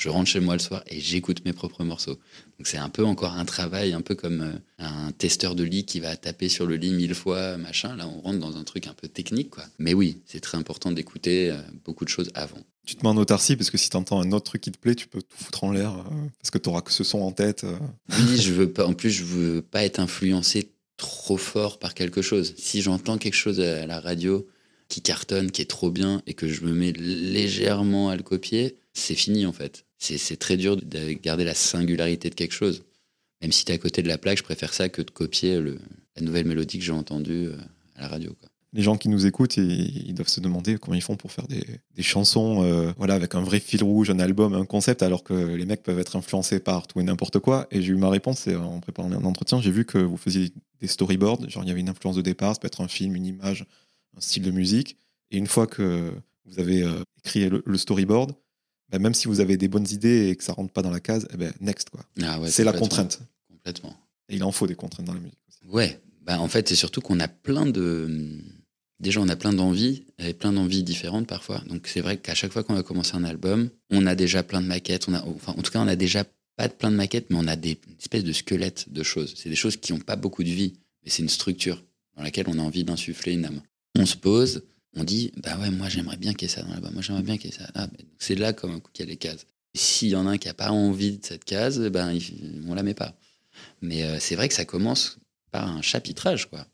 [0.09, 2.17] rentre chez moi le soir et j'écoute mes propres morceaux.
[2.57, 5.85] Donc c'est un peu encore un travail, un peu comme euh, un testeur de lit
[5.85, 7.95] qui va taper sur le lit mille fois, machin.
[7.95, 9.63] Là, on rentre dans un truc un peu technique, quoi.
[9.79, 12.59] Mais oui, c'est très important d'écouter euh, beaucoup de choses avant.
[12.85, 14.77] Tu te mets en autarcie parce que si tu entends un autre truc qui te
[14.77, 15.93] plaît, tu peux tout foutre en l'air
[16.39, 17.63] parce que tu auras que ce son en tête.
[18.09, 18.87] Oui, je veux pas.
[18.87, 22.53] En plus, je veux pas être influencé trop fort par quelque chose.
[22.57, 24.47] Si j'entends quelque chose à la radio
[24.87, 28.77] qui cartonne, qui est trop bien, et que je me mets légèrement à le copier,
[28.93, 29.85] c'est fini en fait.
[30.01, 32.83] C'est très dur de garder la singularité de quelque chose.
[33.41, 35.61] Même si tu es à côté de la plaque, je préfère ça que de copier
[36.15, 37.57] la nouvelle mélodie que j'ai entendue euh,
[37.95, 38.35] à la radio.
[38.73, 41.63] Les gens qui nous écoutent, ils, doivent se demander comment ils font pour faire des,
[41.99, 45.65] chansons euh, voilà, avec un vrai fil rouge, un album, un concept, alors que les
[45.65, 47.67] mecs peuvent être influencés par tout et n'importe quoi.
[47.71, 50.87] Et j'ai eu ma réponse en préparant un entretien, j'ai vu que vous faisiez des
[50.87, 53.25] storyboards, genre il y avait une influence de départ, ça peut être un film, une
[53.25, 53.65] image,
[54.15, 54.95] un style de musique.
[55.31, 56.13] Et une fois que
[56.45, 58.33] vous avez euh, écrit le, storyboard,
[58.91, 60.99] bah, même si vous avez des bonnes idées et que ça rentre pas dans la
[60.99, 62.01] case, eh ben, next quoi.
[62.21, 63.21] Ah c'est la contrainte.
[63.49, 63.95] Complètement.
[64.29, 65.39] Et il en faut des contraintes dans la musique.
[65.47, 65.71] Aussi.
[65.71, 65.99] Ouais.
[66.23, 68.39] Bah, en fait, c'est surtout qu'on a plein de.
[68.99, 71.63] Déjà, on a plein d'envies, et plein d'envies différentes parfois.
[71.67, 74.61] Donc, c'est vrai qu'à chaque fois qu'on va commencer un album, on a déjà plein
[74.61, 75.07] de maquettes.
[75.07, 76.23] On a, enfin, en tout cas, on a déjà
[76.55, 79.33] pas de plein de maquettes, mais on a des espèces de squelettes de choses.
[79.35, 80.73] C'est des choses qui n'ont pas beaucoup de vie,
[81.03, 81.83] mais c'est une structure
[82.15, 83.61] dans laquelle on a envie d'insuffler une âme
[83.97, 84.63] on se pose,
[84.95, 87.23] on dit bah ouais, moi j'aimerais bien qu'il y ait ça dans là-bas, moi j'aimerais
[87.23, 87.69] bien qu'il y ait ça.
[87.75, 87.87] Ah,
[88.19, 89.45] c'est là qu'il y a les cases.
[89.73, 92.17] S'il y en a un qui n'a pas envie de cette case, ben
[92.67, 93.15] on la met pas.
[93.81, 95.17] Mais euh, c'est vrai que ça commence
[95.51, 96.65] par un chapitrage, quoi.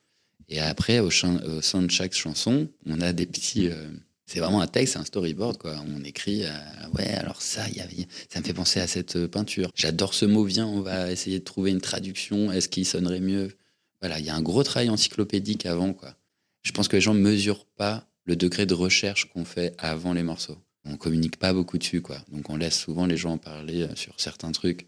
[0.49, 1.33] Et après, au, sein
[1.81, 3.67] de chaque chanson, on a des petits.
[3.67, 3.89] Euh,
[4.25, 5.75] c'est vraiment un texte, un storyboard, quoi.
[5.87, 6.49] On écrit, euh,
[6.93, 7.87] ouais, alors ça, y a,
[8.29, 9.69] ça me fait penser à cette peinture.
[9.75, 12.51] J'adore ce mot, viens, on va essayer de trouver une traduction.
[12.51, 13.55] Est-ce qu'il sonnerait mieux?
[14.01, 16.15] Voilà, il y a un gros travail encyclopédique avant, quoi
[16.63, 20.13] je pense que les gens ne mesurent pas le degré de recherche qu'on fait avant
[20.13, 20.57] les morceaux.
[20.85, 22.17] On communique pas beaucoup dessus, quoi.
[22.31, 24.87] Donc on laisse souvent les gens en parler euh, sur certains trucs,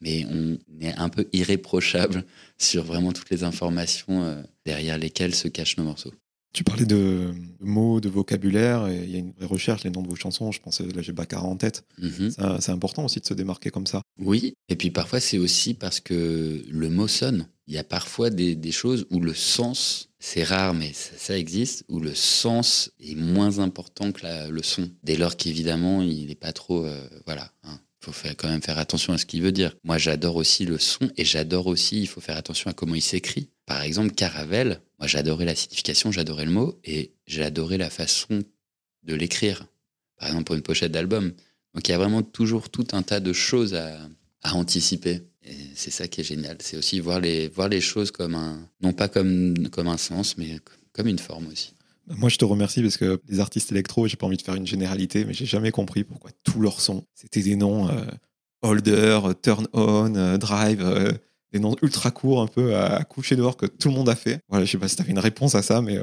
[0.00, 2.24] mais on est un peu irréprochable
[2.58, 6.12] sur vraiment toutes les informations euh, derrière lesquelles se cachent nos morceaux.
[6.52, 10.02] Tu parlais de mots, de vocabulaire, et il y a une vraie recherche, les noms
[10.02, 10.50] de vos chansons.
[10.50, 11.84] Je pense, là j'ai Baccara en tête.
[12.58, 14.02] C'est important aussi de se démarquer comme ça.
[14.18, 17.46] Oui, et puis parfois c'est aussi parce que le mot sonne.
[17.68, 21.84] Il y a parfois des, des choses où le sens c'est rare, mais ça, existe,
[21.88, 24.90] où le sens est moins important que le son.
[25.02, 26.84] Dès lors qu'évidemment, il n'est pas trop.
[26.84, 27.50] Euh, voilà.
[27.64, 27.80] Il hein.
[28.00, 29.74] faut quand même faire attention à ce qu'il veut dire.
[29.82, 33.02] Moi, j'adore aussi le son et j'adore aussi, il faut faire attention à comment il
[33.02, 33.48] s'écrit.
[33.64, 38.42] Par exemple, Caravelle, moi, j'adorais la signification, j'adorais le mot et j'adorais la façon
[39.04, 39.66] de l'écrire.
[40.18, 41.32] Par exemple, pour une pochette d'album.
[41.74, 45.22] Donc, il y a vraiment toujours tout un tas de choses à anticiper.
[45.74, 46.56] C'est ça qui est génial.
[46.60, 50.36] C'est aussi voir les, voir les choses comme un, non pas comme, comme un sens,
[50.36, 50.58] mais
[50.92, 51.74] comme une forme aussi.
[52.06, 54.66] Moi, je te remercie parce que les artistes électro, j'ai pas envie de faire une
[54.66, 58.04] généralité, mais j'ai jamais compris pourquoi tous leurs sons, c'était des noms euh,
[58.62, 61.12] holder, turn on, euh, drive, euh,
[61.52, 64.40] des noms ultra courts, un peu à coucher dehors que tout le monde a fait.
[64.48, 65.98] Voilà, je sais pas si tu avais une réponse à ça, mais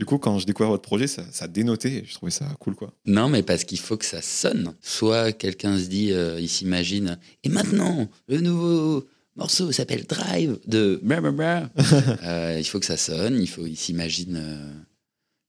[0.00, 2.74] du coup, quand je découvre votre projet, ça, ça dénotait et je trouvais ça cool,
[2.74, 2.94] quoi.
[3.04, 4.74] Non, mais parce qu'il faut que ça sonne.
[4.80, 9.04] Soit quelqu'un se dit, euh, il s'imagine, et maintenant, le nouveau
[9.36, 11.02] morceau s'appelle Drive de
[12.24, 14.72] euh, il faut que ça sonne, il faut, il s'imagine euh,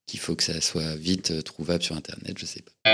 [0.06, 2.92] qu'il faut que ça soit vite trouvable sur Internet, je sais pas.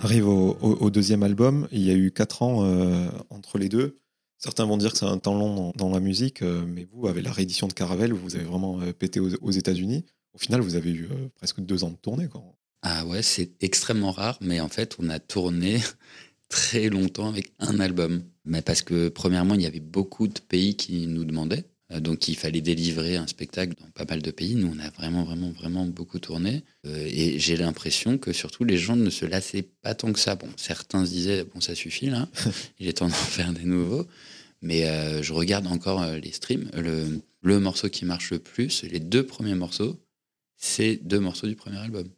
[0.00, 1.68] On arrive au, deuxième album.
[1.72, 2.64] Il y a eu quatre ans
[3.28, 3.98] entre les deux.
[4.38, 7.24] Certains vont dire que c'est un temps long dans, la musique, euh, mais vous, avec
[7.24, 10.04] la réédition de Caravelle, vous avez vraiment euh, pété aux, États-Unis.
[10.32, 12.28] Au final, vous avez eu euh, presque deux ans de tournée.
[12.28, 12.44] Quoi.
[12.82, 15.80] Ah ouais, c'est extrêmement rare, mais en fait, on a tourné
[16.48, 18.22] très longtemps avec un album.
[18.44, 21.64] Mais parce que, premièrement, il y avait beaucoup de pays qui nous demandaient.
[21.90, 24.54] Donc il fallait délivrer un spectacle dans pas mal de pays.
[24.54, 26.62] Nous, on a vraiment, vraiment, vraiment beaucoup tourné.
[26.84, 30.34] et j'ai l'impression que surtout les gens ne se lassaient pas tant que ça.
[30.34, 32.28] Bon, certains se disaient, bon, ça suffit là,
[32.78, 34.06] il est temps d'en faire des nouveaux.
[34.62, 36.70] Mais euh, je regarde encore euh, les streams.
[36.74, 40.00] Le, le, morceau qui marche le plus, les deux premiers morceaux,
[40.56, 42.08] c'est deux morceaux du premier album.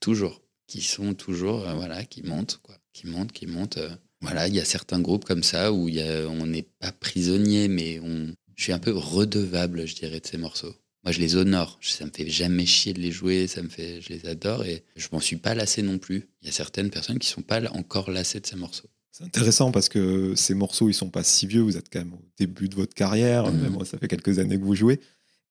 [0.00, 0.42] Toujours.
[0.66, 2.76] Qui sont toujours, euh, voilà, qui montent, quoi.
[2.92, 3.78] Qui montent, qui montent.
[4.20, 7.68] voilà, il y a certains groupes comme ça où y a, on n'est pas prisonnier,
[7.68, 10.74] mais on, je suis un peu redevable, je dirais, de ces morceaux.
[11.02, 11.78] Moi, je les honore.
[11.80, 13.46] Ça me fait jamais chier de les jouer.
[13.46, 16.28] Ça me fait, je les adore et je m'en suis pas lassé non plus.
[16.42, 18.90] Il y a certaines personnes qui sont pas encore lassées de ces morceaux.
[19.12, 21.62] C'est intéressant parce que ces morceaux, ils sont pas si vieux.
[21.62, 23.50] Vous êtes quand même au début de votre carrière.
[23.50, 23.62] Mmh.
[23.62, 25.00] Même ça fait quelques années que vous jouez.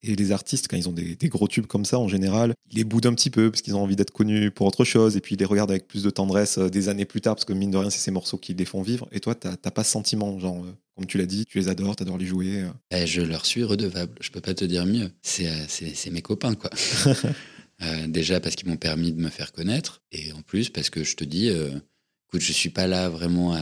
[0.04, 2.84] Et les artistes, quand ils ont des, gros tubes comme ça, en général, ils les
[2.84, 5.18] boudent un petit peu parce qu'ils ont envie d'être connus pour autre chose.
[5.18, 7.46] Et puis ils les regardent avec plus de tendresse euh, des années plus tard parce
[7.46, 9.10] que mine de rien, c'est ces morceaux qui les font vivre.
[9.12, 11.68] Et toi, tu n'as pas ce sentiment, genre, euh, comme tu l'as dit, tu les
[11.68, 12.62] adores, tu adores les jouer.
[12.62, 12.70] Euh.
[12.92, 14.14] Eh, je leur suis redevable.
[14.22, 15.12] Je peux pas te dire mieux.
[15.22, 16.70] C'est mes copains, quoi.
[18.08, 20.02] déjà parce qu'ils m'ont permis de me faire connaître.
[20.12, 23.62] Et en plus parce que je te dis, écoute, je suis pas là vraiment à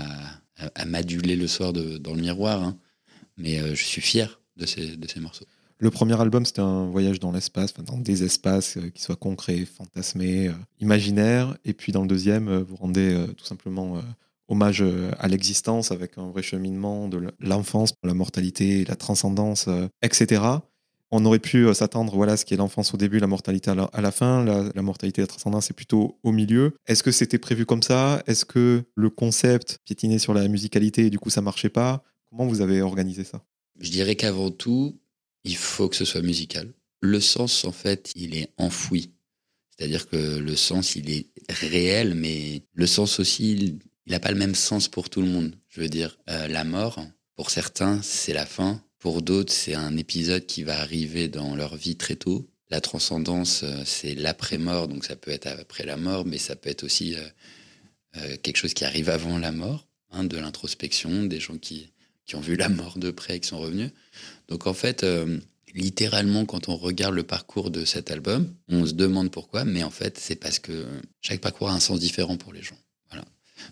[0.75, 2.63] à, m'aduler le soir dans le miroir.
[2.63, 2.77] Hein.
[3.37, 5.45] Mais euh, je suis fier de ces, de ces morceaux.
[5.79, 9.65] Le premier album, c'était un voyage dans l'espace, dans des espaces euh, qui soient concrets,
[9.65, 11.55] fantasmés, euh, imaginaires.
[11.65, 14.01] Et puis dans le deuxième, vous rendez tout simplement
[14.47, 14.83] hommage
[15.19, 19.67] à l'existence avec un vrai cheminement de l'enfance, la mortalité, la transcendance,
[20.01, 20.59] etc
[21.11, 24.01] on aurait pu euh, s'attendre voilà ce qui est l'enfance au début, la mortalité à
[24.01, 26.73] la, fin, la, mortalité et la transcendance est plutôt au milieu.
[26.85, 28.23] Est-ce que c'était prévu comme ça?
[28.27, 32.03] Est-ce que le concept piétinait sur la musicalité et du coup ça marchait pas?
[32.29, 33.43] Comment vous avez organisé ça?
[33.79, 34.99] Je dirais qu'avant tout,
[35.43, 36.73] il faut que ce soit musical.
[36.99, 39.13] Le sens en fait, il est enfoui.
[39.77, 44.37] C'est-à-dire que le sens, il est réel, mais le sens aussi, il n'a pas le
[44.37, 45.53] même sens pour tout le monde.
[45.67, 48.81] Je veux dire, euh, la mort, pour certains, c'est la fin.
[48.97, 52.49] Pour d'autres, c'est un épisode qui va arriver dans leur vie très tôt.
[52.69, 56.69] La transcendance, euh, c'est l'après-mort, donc ça peut être après la mort, mais ça peut
[56.69, 57.21] être aussi euh,
[58.17, 61.91] euh, quelque chose qui arrive avant la mort, hein, de l'introspection, des gens qui,
[62.25, 63.91] qui ont vu la mort de près et qui sont revenus.
[64.47, 65.05] Donc en fait,
[65.73, 69.91] littéralement, quand on regarde le parcours de cet album, on se demande pourquoi, mais en
[69.91, 70.85] fait, c'est parce que
[71.21, 72.77] chaque parcours a un sens différent pour les gens.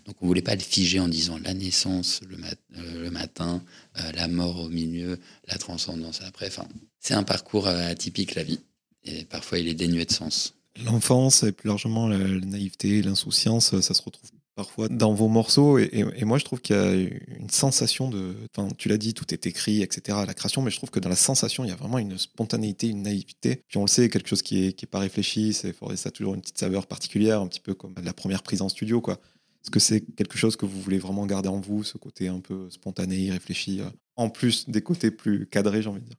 [0.04, 2.36] Donc on voulait pas le figer en disant la naissance le,
[2.78, 3.62] euh, matin,
[3.98, 6.48] euh, la mort au milieu, la transcendance après.
[6.48, 6.66] Enfin,
[7.00, 8.60] c'est un parcours euh, atypique la vie
[9.04, 10.54] et parfois il est dénué de sens.
[10.84, 15.78] L'enfance et plus largement la, naïveté, l'insouciance, ça se retrouve parfois dans vos morceaux.
[15.78, 18.34] Et, moi, je trouve qu'il y a une sensation de.
[18.78, 20.18] Tu l'as dit, tout est écrit, etc.
[20.26, 22.88] la création, mais je trouve que dans la sensation, il y a vraiment une spontanéité,
[22.88, 23.62] une naïveté.
[23.68, 26.10] Puis on le sait, quelque chose qui est, qui est pas réfléchi, c'est ça a
[26.10, 29.20] toujours une petite saveur particulière, un petit peu comme la première prise en studio, quoi.
[29.66, 32.38] Est-ce que c'est quelque chose que vous voulez vraiment garder en vous, ce côté un
[32.38, 36.16] peu spontané, réfléchi, euh, en plus des côtés plus cadrés, j'ai envie de dire?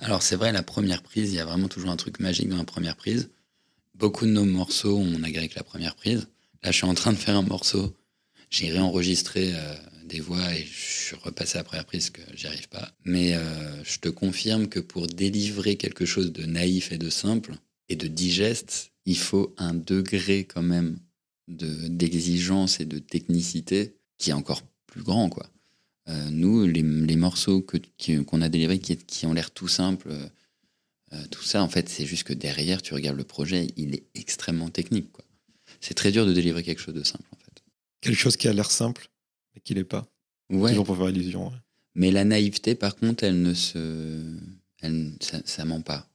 [0.00, 2.56] Alors c'est vrai, la première prise, il y a vraiment toujours un truc magique dans
[2.56, 3.30] la première prise.
[3.94, 6.26] Beaucoup de nos morceaux, on a grec la première prise.
[6.64, 7.96] Là, je suis en train de faire un morceau.
[8.50, 9.74] J'ai réenregistré euh,
[10.06, 12.90] des voix et je suis repassé à la première prise que j'y arrive pas.
[13.04, 17.54] Mais euh, je te confirme que pour délivrer quelque chose de naïf et de simple
[17.88, 20.98] et de digeste, il faut un degré quand même
[21.50, 25.28] d'exigence et de technicité qui est encore plus grand.
[25.28, 25.50] quoi.
[26.30, 26.82] nous, les,
[27.16, 27.78] morceaux que,
[28.22, 30.12] qu'on a délivrés qui, qui ont l'air tout simples,
[31.30, 34.70] tout ça, en fait, c'est juste que derrière, tu regardes le projet, il est extrêmement
[34.70, 35.08] technique.
[35.80, 37.62] C'est très dur de délivrer quelque chose de simple, en fait.
[38.00, 39.08] Quelque chose qui a l'air simple,
[39.54, 40.06] mais qui l'est pas.
[40.50, 40.70] Ouais.
[40.70, 41.52] Toujours pour faire illusion.
[41.94, 44.36] Mais la naïveté, par contre, elle ne se,
[44.80, 46.08] elle, ça, ça ment pas.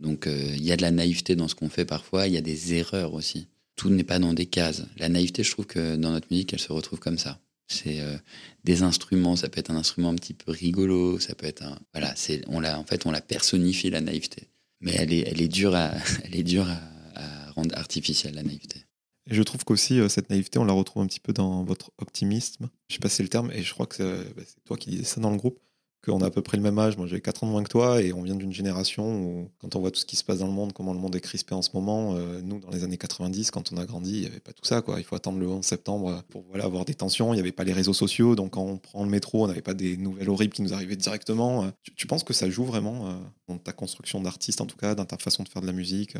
[0.00, 2.38] Donc euh, il y a de la naïveté dans ce qu'on fait parfois, il y
[2.38, 3.48] a des erreurs aussi.
[3.88, 4.82] N'est pas dans des cases.
[4.98, 7.40] La naïveté, je trouve que dans notre musique, elle se retrouve comme ça.
[7.68, 8.16] C'est euh,
[8.64, 11.78] des instruments, ça peut être un instrument un petit peu rigolo, ça peut être un
[11.94, 14.48] voilà, c'est on l'a en fait on la personnifie la naïveté.
[14.80, 15.92] Mais elle est elle est dure à
[16.24, 18.84] elle est dure à, rendre artificielle la naïveté.
[19.30, 21.92] Et je trouve qu'aussi, euh, cette naïveté, on la retrouve un petit peu dans votre
[21.98, 22.70] optimisme.
[22.88, 24.90] Je sais pas si c'est le terme, et je crois que bah, c'est toi qui
[24.90, 25.60] disais ça dans le groupe
[26.04, 26.96] qu'on a à peu près le même âge.
[26.96, 29.76] Moi, j'ai 4 ans de moins que toi et on vient d'une génération où, quand
[29.76, 31.54] on voit tout ce qui se passe dans le monde, comment le monde est crispé
[31.54, 34.26] en ce moment, euh, nous, dans les années 90, quand on a grandi, il n'y
[34.26, 34.80] avait pas tout ça.
[34.80, 34.98] Quoi.
[34.98, 37.32] Il faut attendre le 11 septembre pour voilà, avoir des tensions.
[37.32, 38.34] Il n'y avait pas les réseaux sociaux.
[38.34, 40.96] Donc, quand on prend le métro, on n'avait pas des nouvelles horribles qui nous arrivaient
[40.96, 41.64] directement.
[41.64, 43.12] Euh, tu, penses que ça joue vraiment euh,
[43.48, 46.16] dans ta construction d'artiste, en tout cas, dans ta façon de faire de la musique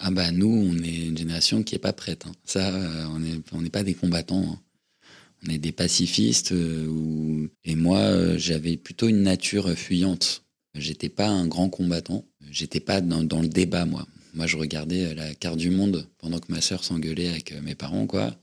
[0.00, 2.26] ah bah nous, on est une génération qui est pas prête.
[2.26, 2.32] Hein.
[2.44, 2.72] Ça,
[3.14, 4.42] on n'est on pas des combattants.
[4.42, 4.58] Hein
[5.46, 6.52] on est des pacifistes.
[6.52, 10.44] Euh, et moi, euh, j'avais plutôt une nature fuyante.
[10.74, 12.24] J'étais pas un grand combattant.
[12.50, 14.06] J'étais pas dans, le débat, moi.
[14.34, 17.74] Moi, je regardais la carte du monde pendant que ma sœur s'engueulait avec euh, mes
[17.74, 18.36] parents, quoi.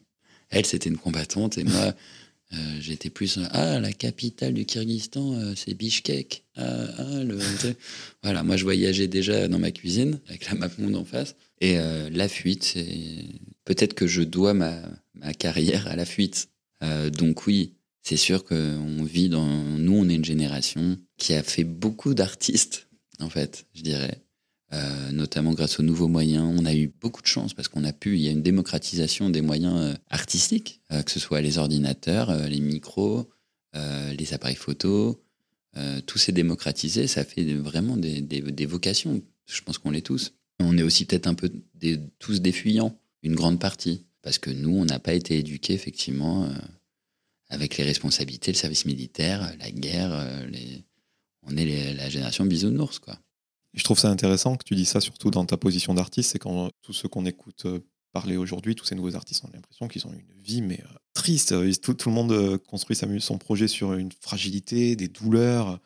[0.50, 1.96] Elle, c'était une combattante, et moi,
[2.82, 6.44] j'étais plus ah la capitale du Kyrgyzstan, c'est Bishkek.
[6.58, 7.40] Ah, ah, le...
[8.24, 11.38] voilà, moi, je voyageais déjà dans ma cuisine avec la map monde en face.
[11.62, 12.78] Et la fuite,
[13.64, 14.82] peut-être que je dois ma,
[15.14, 16.50] ma carrière à la fuite.
[16.84, 19.46] Euh, donc oui, c'est sûr qu'on vit dans...
[19.46, 22.88] Nous, on est une génération qui a fait beaucoup d'artistes,
[23.20, 24.24] en fait, je dirais.
[24.74, 26.50] Euh, notamment grâce aux nouveaux moyens.
[26.58, 29.30] On a eu beaucoup de chance parce qu'on a pu, il y a une démocratisation
[29.30, 33.30] des moyens euh, artistiques, que ce soit les ordinateurs, les micros,
[33.74, 35.22] les appareils photo,
[36.06, 39.22] tout s'est démocratisé, ça fait vraiment des, vocations.
[39.46, 40.34] Je pense qu'on l'est tous.
[40.60, 41.52] On est aussi peut-être un peu
[42.20, 44.06] tous des fuyants, une grande partie.
[44.22, 46.54] Parce que nous, on n'a pas été éduqués, effectivement, euh,
[47.50, 50.12] avec les responsabilités, le service militaire, la guerre.
[50.14, 50.48] Euh.
[51.44, 53.20] On est la génération bisounours, quoi.
[53.74, 56.32] Je trouve ça intéressant que tu dis ça, surtout dans ta position d'artiste.
[56.32, 57.80] C'est quand tous ceux qu'on écoute euh,
[58.12, 61.56] parler aujourd'hui, tous ces nouveaux artistes ont l'impression qu'ils ont une vie mais triste.
[61.82, 65.80] Tout, tout, le monde construit son projet sur une fragilité, des douleurs.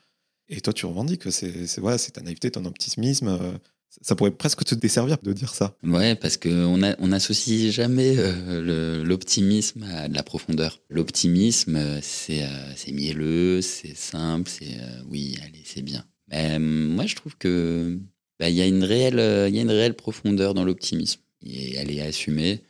[0.50, 3.60] Et toi, tu revendiques que c'est voilà, ta naïveté, ton optimisme
[4.02, 5.78] ça pourrait presque te desservir de dire ça.
[5.84, 10.82] Ouais, parce qu'on on n'associe jamais euh, l'optimisme à de la profondeur.
[10.90, 14.78] L'optimisme, euh, c'est mielleux, c'est simple, c'est
[15.10, 16.06] oui, allez, c'est bien.
[16.30, 18.00] Mais moi, je trouve que
[18.40, 21.22] bah, il y a une réelle, il y a une réelle profondeur dans l'optimisme.
[21.46, 22.64] Et elle est assumée.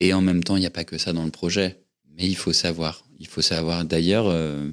[0.00, 1.82] Et en même temps, il n'y a pas que ça dans le projet.
[2.16, 3.04] Mais il faut savoir.
[3.18, 3.84] Il faut savoir.
[3.84, 4.70] D'ailleurs, euh,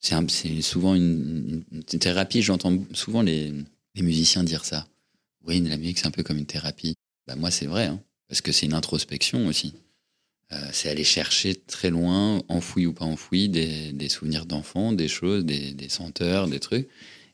[0.00, 1.62] c'est souvent une,
[2.00, 2.40] thérapie.
[2.40, 3.52] J'entends souvent les
[3.96, 4.86] musiciens dire ça
[5.46, 6.94] oui, la musique, c'est un peu comme une thérapie.
[7.26, 9.74] Bah, moi, c'est vrai, hein, parce que c'est une introspection aussi.
[10.52, 15.44] Euh, c'est aller chercher très loin, enfoui ou pas enfoui, des, souvenirs d'enfants, des choses,
[15.44, 16.88] des, senteurs, des trucs.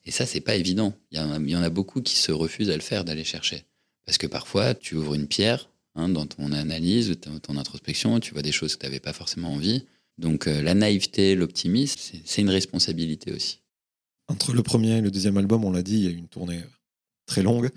[0.05, 0.95] Et ça, c'est pas évident.
[1.11, 3.65] Il y, en a beaucoup qui se refusent à le faire, d'aller chercher.
[4.07, 8.43] Parce que parfois, tu ouvres une pierre hein, dans ton analyse, ton introspection, tu vois
[8.43, 9.85] des choses que tu n'avais pas forcément envie.
[10.19, 13.61] Donc euh, la naïveté, l'optimisme, c'est une responsabilité aussi.
[14.29, 16.29] Entre le premier et le deuxième album, on l'a dit, il y a eu une
[16.29, 16.61] tournée
[17.27, 17.71] très longue.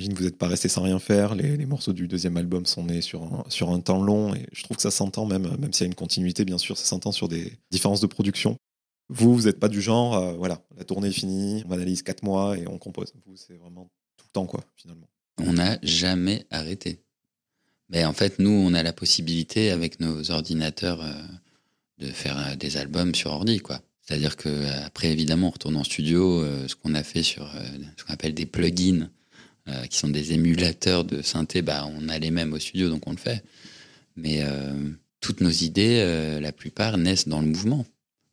[0.00, 1.34] J'imagine que vous n'êtes pas resté sans rien faire.
[1.34, 4.62] Les, morceaux du deuxième album sont nés sur un, sur un temps long et je
[4.62, 7.12] trouve que ça s'entend même, même s'il y a une continuité, bien sûr, ça s'entend
[7.12, 8.56] sur des différences de production.
[9.10, 12.56] Vous, vous n'êtes pas du genre, voilà, la tournée est finie, on analyse quatre mois
[12.56, 13.12] et on compose.
[13.26, 15.06] Vous, c'est vraiment tout le temps, quoi, finalement.
[15.36, 17.02] On n'a jamais arrêté.
[17.90, 21.12] Mais en fait, nous, on a la possibilité, avec nos ordinateurs, euh,
[21.98, 23.82] de faire euh, des albums sur ordi, quoi.
[24.00, 27.52] C'est-à-dire que après, évidemment, on retourne en studio, euh, ce qu'on a fait sur
[27.96, 29.10] ce qu'on appelle des plugins
[29.68, 33.06] euh, qui sont des émulateurs de synthé, bah, on a les mêmes au studio, donc
[33.06, 33.44] on le fait.
[34.16, 37.84] Mais euh, toutes nos idées, euh, la plupart, naissent dans le mouvement,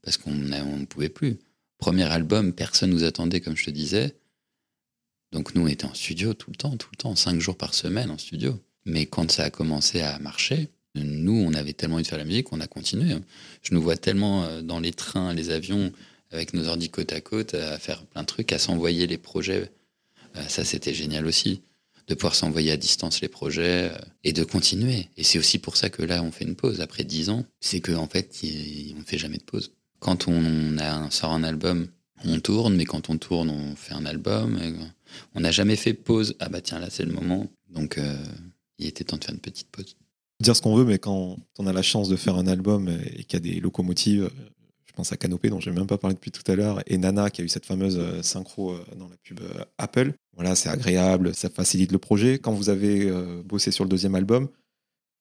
[0.04, 1.38] parce qu'on ne pouvait plus.
[1.80, 4.16] Premier album, personne nous attendait, comme je te disais.
[5.34, 7.74] Donc nous, on était en studio tout le temps, tout le temps, cinq jours par
[7.74, 8.58] semaine en studio.
[8.86, 12.26] Mais quand ça a commencé à marcher, nous, on avait tellement envie de faire la
[12.26, 13.16] musique, on a continué.
[13.62, 15.92] Je nous vois tellement dans les trains, les avions,
[16.32, 19.70] avec nos ordi côte à côte, à faire plein de trucs, à s'envoyer les projets
[20.48, 21.62] ça, c'était génial aussi
[22.08, 25.10] de pouvoir s'envoyer à distance les projets euh, et de continuer.
[25.18, 27.46] Et c'est aussi pour ça que là, on fait une pause après dix ans.
[27.60, 29.74] C'est qu'en en fait, on ne fait jamais de pause.
[30.00, 30.78] Quand on
[31.10, 31.88] sort un album,
[32.24, 34.60] on tourne, mais quand on tourne, on fait un album.
[35.36, 36.36] on n'a jamais fait pause.
[36.40, 37.48] Ah bah tiens, là, c'est le moment.
[37.70, 38.16] Donc, euh,
[38.80, 39.96] il était temps de faire une petite pause.
[40.40, 43.24] Dire ce qu'on veut, mais quand on a la chance de faire un album et
[43.24, 44.30] qu'il y a des locomotives,
[44.98, 47.30] pense à Canopé, dont je n'ai même pas parlé depuis tout à l'heure, et Nana,
[47.30, 50.12] qui a eu cette fameuse euh, synchro euh, dans la pub euh, Apple.
[50.34, 52.40] Voilà, c'est agréable, ça facilite le projet.
[52.40, 53.12] Quand vous avez
[53.44, 54.50] bossé sur le deuxième album,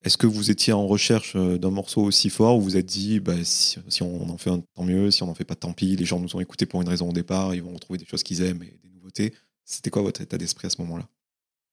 [0.03, 3.33] est-ce que vous étiez en recherche d'un morceau aussi fort ou vous êtes dit, bah,
[3.43, 6.05] si, on en fait un, tant mieux, si on n'en fait pas, tant pis, les
[6.05, 8.43] gens nous ont écoutés pour une raison au départ, ils vont retrouver des choses qu'ils
[8.43, 9.33] aiment et des nouveautés.
[9.65, 11.07] C'était quoi votre état d'esprit à ce moment-là?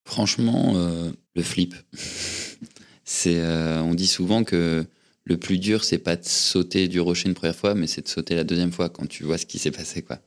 [0.06, 0.72] Franchement,
[1.34, 1.74] le flip.
[3.04, 4.86] c'est, on dit souvent que
[5.24, 8.08] le plus dur, c'est pas de sauter du rocher une première fois, mais c'est de
[8.08, 10.20] sauter la deuxième fois quand tu vois ce qui s'est passé, quoi.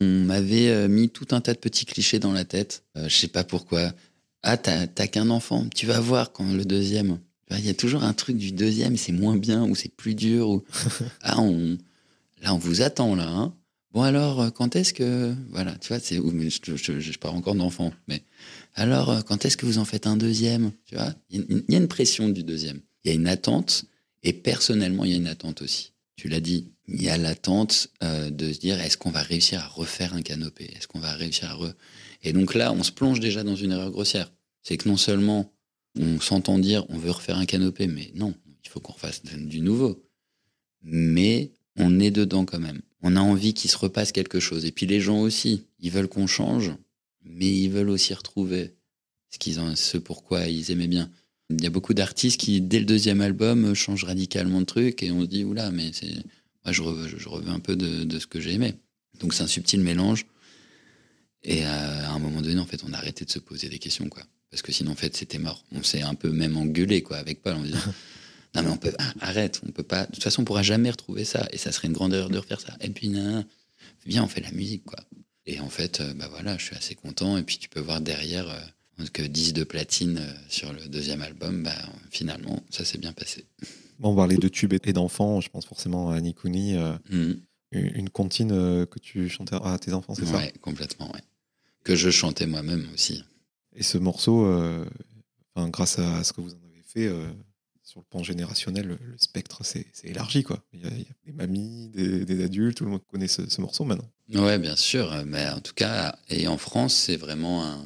[0.00, 2.82] On m'avait euh, mis tout un tas de petits clichés dans la tête.
[2.96, 3.92] Euh, je sais pas pourquoi.
[4.42, 5.66] Ah, t'as qu'un enfant.
[5.74, 7.18] Tu vas voir quand le deuxième.
[7.50, 10.48] Il y a toujours un truc du deuxième, c'est moins bien ou c'est plus dur.
[10.50, 10.64] Ou...
[11.22, 11.78] ah, on...
[12.42, 13.28] là, on vous attend, là.
[13.28, 13.54] Hein.
[13.92, 15.32] bon, alors, euh, quand est-ce que.
[15.50, 16.16] Voilà, tu vois, c'est.
[16.16, 17.92] Je, je, je, parle encore d'enfant.
[18.08, 18.22] Mais
[18.74, 21.88] alors, quand est-ce que vous en faites un deuxième Tu vois, il y a une
[21.88, 22.80] pression du deuxième.
[23.04, 23.86] Il y a une attente.
[24.24, 25.92] Et personnellement, il y a une attente aussi.
[26.16, 29.60] Tu l'as dit, il y a l'attente euh, de se dire est-ce qu'on va réussir
[29.60, 30.72] à refaire un canopé?
[30.76, 31.74] Est-ce qu'on va réussir à.
[32.22, 34.32] Et donc là, on se plonge déjà dans une erreur grossière.
[34.62, 35.52] C'est que non seulement
[35.96, 38.34] on s'entend dire on veut refaire un canopé, mais non,
[38.64, 40.02] il faut qu'on fasse du nouveau.
[40.82, 42.82] Mais on est dedans quand même.
[43.02, 44.64] On a envie qu'il se repasse quelque chose.
[44.64, 46.72] Et puis les gens aussi, ils veulent qu'on change,
[47.22, 48.74] mais ils veulent aussi retrouver
[49.30, 51.10] ce qu'ils ont, ce pourquoi ils aimaient bien.
[51.50, 55.10] Il y a beaucoup d'artistes qui, dès le deuxième album, changent radicalement de truc et
[55.10, 56.14] on se dit, oula, mais c'est.
[56.64, 56.82] Moi, je,
[57.28, 58.74] reviens un peu de, ce que j'ai aimé.
[59.20, 60.24] Donc, c'est un subtil mélange.
[61.42, 64.08] Et à un moment donné, en fait, on a arrêté de se poser des questions,
[64.08, 64.22] quoi.
[64.50, 65.62] Parce que sinon, en fait, c'était mort.
[65.72, 67.76] On s'est un peu même engueulé, quoi, avec Paul, en disant,
[68.54, 70.06] non, mais on peut, arrête, on peut pas.
[70.06, 71.46] De toute façon, on pourra jamais retrouver ça.
[71.52, 72.74] Et ça serait une grande erreur de refaire ça.
[72.80, 73.12] Et puis,
[74.06, 75.00] viens, on fait la musique, quoi.
[75.44, 77.36] Et en fait, euh, bah voilà, je suis assez content.
[77.36, 78.48] Et puis, tu peux voir derrière.
[79.12, 81.74] Que 10 de platine euh, sur le deuxième album, bah,
[82.10, 83.44] finalement, ça s'est bien passé.
[84.00, 86.76] on parlait de tubes et d'enfants, je pense forcément à Nikuni.
[86.76, 87.34] Euh, mm.
[87.72, 90.38] Une comptine euh, que tu chantais à tes enfants, c'est ça?
[90.38, 91.20] Oui, complètement, ouais.
[91.82, 93.24] Que je chantais moi-même aussi.
[93.74, 94.48] Et ce morceau,
[95.56, 97.10] grâce à ce que vous en avez fait,
[97.82, 100.44] sur le plan générationnel, le, spectre s'est élargi.
[100.44, 100.64] Quoi.
[100.72, 100.90] Il, y a,
[101.26, 104.08] des mamies, des, adultes, tout le monde connaît ce, ce morceau maintenant.
[104.32, 105.12] Oui, bien sûr.
[105.26, 107.84] Mais en tout cas, et en France, c'est vraiment un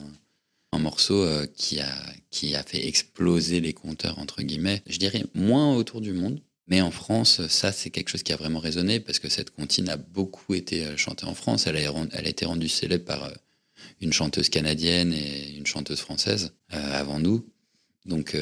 [0.72, 4.82] un morceau euh, qui, a, fait exploser les compteurs, entre guillemets.
[4.86, 8.36] Je dirais moins autour du monde, mais en France, ça, c'est quelque chose qui a
[8.36, 11.66] vraiment résonné parce que cette comptine a beaucoup été euh, chantée en France.
[11.66, 13.32] Elle a, elle a été rendue célèbre par euh,
[14.00, 17.48] une chanteuse canadienne et une chanteuse française avant nous.
[18.06, 18.36] Donc,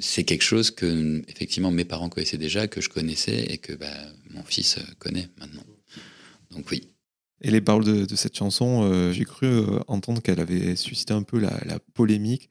[0.00, 3.92] c'est quelque chose que, effectivement, mes parents connaissaient déjà, que je connaissais et que bah,
[4.30, 5.64] mon fils connaît maintenant.
[6.50, 6.88] Donc, oui.
[7.40, 11.22] Et les paroles de, cette chanson, euh, j'ai cru euh, entendre qu'elle avait suscité un
[11.22, 12.50] peu la, polémique.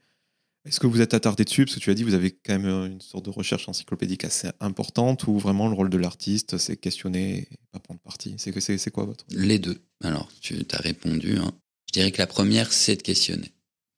[0.66, 1.66] Est-ce que vous êtes attardé dessus?
[1.66, 4.50] Parce que tu as dit vous avez quand même une sorte de recherche encyclopédique assez
[4.60, 8.92] importante ou vraiment le rôle de l'artiste, c'est questionner et pas prendre parti C'est c'est
[8.92, 9.78] quoi votre Les deux.
[10.04, 11.38] Alors, tu as répondu.
[11.38, 11.52] Hein.
[11.88, 13.54] Je dirais que la première, c'est de questionner.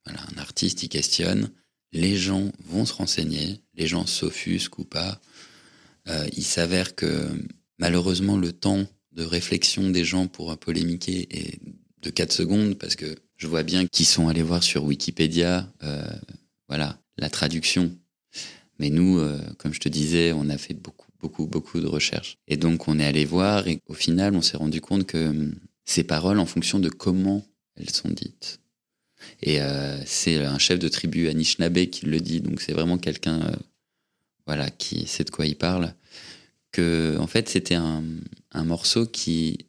[0.06, 1.50] Voilà, un artiste, il questionne.
[1.92, 3.62] Les gens vont se renseigner.
[3.74, 5.20] Les gens s'offusquent ou pas.
[6.08, 7.30] Euh, il s'avère que
[7.80, 8.86] malheureusement, le temps
[9.20, 11.60] de réflexion des gens pour polémiquer et
[12.02, 16.02] de 4 secondes parce que je vois bien qu'ils sont allés voir sur Wikipédia euh,
[16.70, 17.92] voilà la traduction.
[18.80, 22.38] Mais nous euh, comme je te disais on a fait beaucoup beaucoup beaucoup de recherches.
[22.48, 25.56] Et donc on est allé voir et au final on s'est rendu compte que hum,
[25.84, 28.62] ces paroles en fonction de comment elles sont dites
[29.42, 33.52] et euh, c'est un chef de tribu Anishinaabe qui le dit donc c'est vraiment quelqu'un
[34.48, 35.94] voilà qui sait de quoi il parle
[36.72, 38.04] que en fait c'était un,
[38.54, 39.66] morceau qui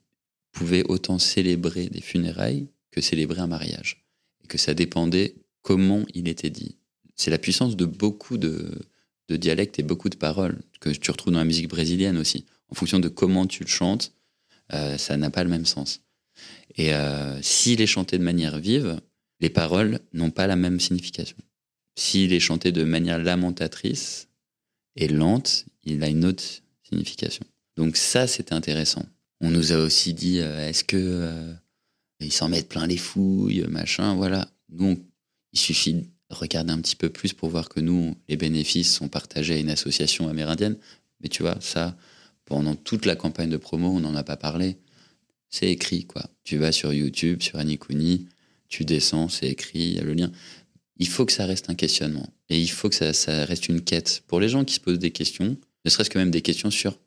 [0.52, 4.04] pouvait autant célébrer des funérailles que célébrer un mariage
[4.44, 6.76] et que ça dépendait comment il était dit.
[7.14, 8.70] C'est la puissance de beaucoup de,
[9.28, 12.46] dialectes et beaucoup de paroles que tu retrouves dans la musique brésilienne aussi.
[12.68, 14.12] En fonction de comment tu le chantes,
[14.72, 16.02] euh, ça n'a pas le même sens.
[16.76, 19.00] Et euh, s'il est chanté de manière vive,
[19.40, 21.36] les paroles n'ont pas la même signification.
[21.96, 24.28] S'il est chanté de manière lamentatrice
[24.96, 26.42] et lente, il a une autre
[27.76, 29.04] Donc ça, c'était intéressant.
[29.40, 31.54] On nous a aussi dit, euh, est-ce que euh,
[32.20, 34.48] ils s'en mettent plein les fouilles, machin, voilà.
[34.68, 35.00] Donc,
[35.52, 39.08] il suffit de regarder un petit peu plus pour voir que nous, les bénéfices sont
[39.08, 40.76] partagés à une association amérindienne.
[41.20, 41.96] Mais tu vois, ça,
[42.44, 44.76] pendant toute la campagne de promo, on n'en a pas parlé.
[45.48, 46.30] C'est écrit, quoi.
[46.44, 48.28] Tu vas sur YouTube, sur Anikuni,
[48.68, 50.30] tu descends, c'est écrit, il y a le lien.
[50.96, 52.28] Il faut que ça reste un questionnement.
[52.48, 54.22] Et il faut que ça reste une quête.
[54.26, 56.98] Pour les gens qui se posent des questions, ne serait-ce que même des questions sur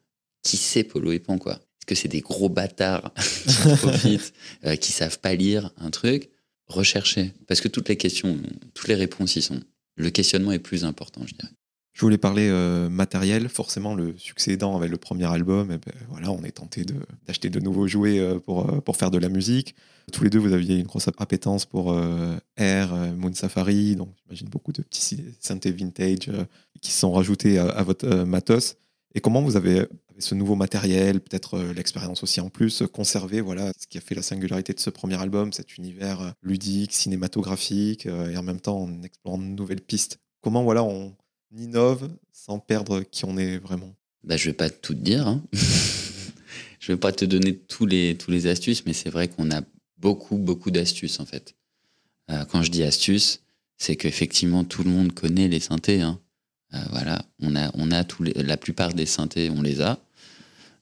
[0.43, 1.53] qui c'est Polo et Pan, quoi.
[1.53, 3.13] Est-ce que c'est des gros bâtards
[3.47, 4.33] qui profitent,
[4.65, 6.29] euh, qui savent pas lire un truc?
[6.67, 7.33] Recherchez.
[7.47, 8.37] Parce que toutes les questions,
[8.73, 9.61] toutes les réponses y sont.
[9.95, 11.51] Le questionnement est plus important, je dirais.
[11.93, 13.49] Je voulais parler euh, matériel.
[13.49, 15.79] Forcément, le succès aidant avec le premier album, ben,
[16.09, 16.85] voilà, on est tenté
[17.27, 19.75] d'acheter de, nouveaux jouets euh, pour, euh, pour faire de la musique.
[20.11, 21.97] Tous les deux, vous aviez une grosse appétence pour
[22.57, 26.29] Air, Moon Safari, donc j'imagine beaucoup de petits synthés vintage
[26.81, 28.75] qui se sont rajoutés à, à votre matos.
[29.15, 29.89] Et comment vous avez, avec
[30.19, 34.23] ce nouveau matériel, peut-être l'expérience aussi en plus, conservé voilà, ce qui a fait la
[34.23, 39.37] singularité de ce premier album, cet univers ludique, cinématographique, et en même temps en explorant
[39.37, 41.15] de nouvelles pistes Comment voilà, on
[41.57, 45.27] innove sans perdre qui on est vraiment Bah, je vais pas tout te dire.
[45.27, 45.43] hein.
[46.79, 49.61] je vais pas te donner tous les, tous les astuces, mais c'est vrai qu'on a
[49.97, 51.55] beaucoup, beaucoup d'astuces en fait.
[52.31, 53.41] Euh, quand je dis astuces,
[53.77, 56.01] c'est qu'effectivement tout le monde connaît les synthés.
[56.01, 56.19] hein.
[56.73, 59.99] Euh, voilà, on a, on a tous la plupart des synthés, on les a.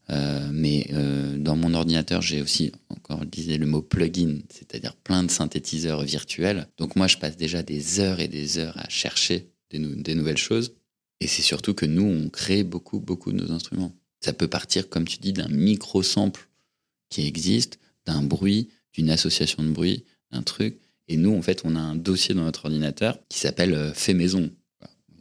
[0.10, 0.88] Euh, mais
[1.38, 6.68] dans mon ordinateur, j'ai aussi, encore disais le mot plugin, c'est-à-dire plein de synthétiseurs virtuels.
[6.78, 10.16] Donc moi, je passe déjà des heures et des heures à chercher des, nou- des
[10.16, 10.74] nouvelles choses.
[11.20, 13.94] Et c'est surtout que nous, on crée beaucoup, beaucoup de nos instruments.
[14.22, 16.48] Ça peut partir, comme tu dis, d'un micro-sample
[17.10, 20.80] qui existe, d'un bruit, d'une association de bruit, d'un truc.
[21.08, 24.14] Et nous, en fait, on a un dossier dans notre ordinateur qui s'appelle euh, Fait
[24.14, 24.50] maison.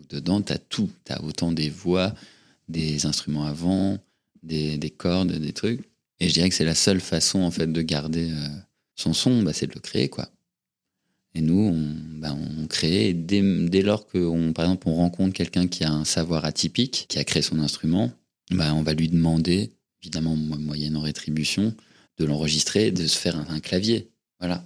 [0.09, 0.91] Dedans, tu as tout.
[1.05, 2.15] Tu as autant des voix,
[2.69, 3.99] des instruments à vent,
[4.43, 5.83] des, des cordes, des trucs.
[6.19, 8.49] Et je dirais que c'est la seule façon, en fait, de garder euh,
[8.97, 10.29] son son, bah, c'est de le créer, quoi.
[11.35, 12.37] Et nous, on, bah,
[12.69, 17.07] crée, dès, lors que, on, par exemple, on rencontre quelqu'un qui a un savoir atypique,
[17.09, 18.11] qui a créé son instrument,
[18.51, 19.71] bah, on va lui demander,
[20.03, 21.75] évidemment mo- moyennant rétribution,
[22.19, 24.11] de l'enregistrer, de se faire un, clavier.
[24.41, 24.65] Voilà.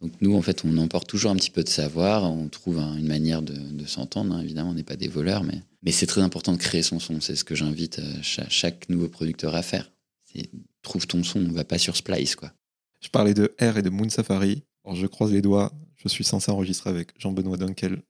[0.00, 2.96] Donc nous, en fait, on emporte toujours un petit peu de savoir, on trouve un-
[2.96, 3.54] une manière de,
[3.86, 4.34] s'entendre.
[4.36, 4.40] hein.
[4.40, 5.62] Évidemment, on n'est pas des voleurs, mais,
[5.92, 7.20] c'est très important de créer son son.
[7.20, 9.90] C'est ce que j'invite euh, cha- chaque, nouveau producteur à faire.
[10.32, 10.48] C'est
[10.82, 12.52] trouve ton son, on va pas sur Splice, quoi.
[13.00, 14.62] Je parlais de Air et de Moon Safari.
[14.84, 15.72] Alors, je croise les doigts.
[15.96, 18.02] Je suis censé enregistrer avec Jean-Benoît Dunkel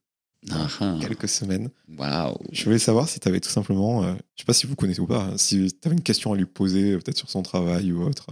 [0.51, 0.99] Ah, ah.
[1.01, 1.69] quelques semaines.
[1.99, 2.37] Waouh.
[2.51, 5.01] Je voulais savoir si tu avais tout simplement, euh, je sais pas si vous connaissez
[5.01, 7.43] ou pas, hein, si tu avais une question à lui poser, euh, peut-être sur son
[7.43, 8.29] travail ou autre.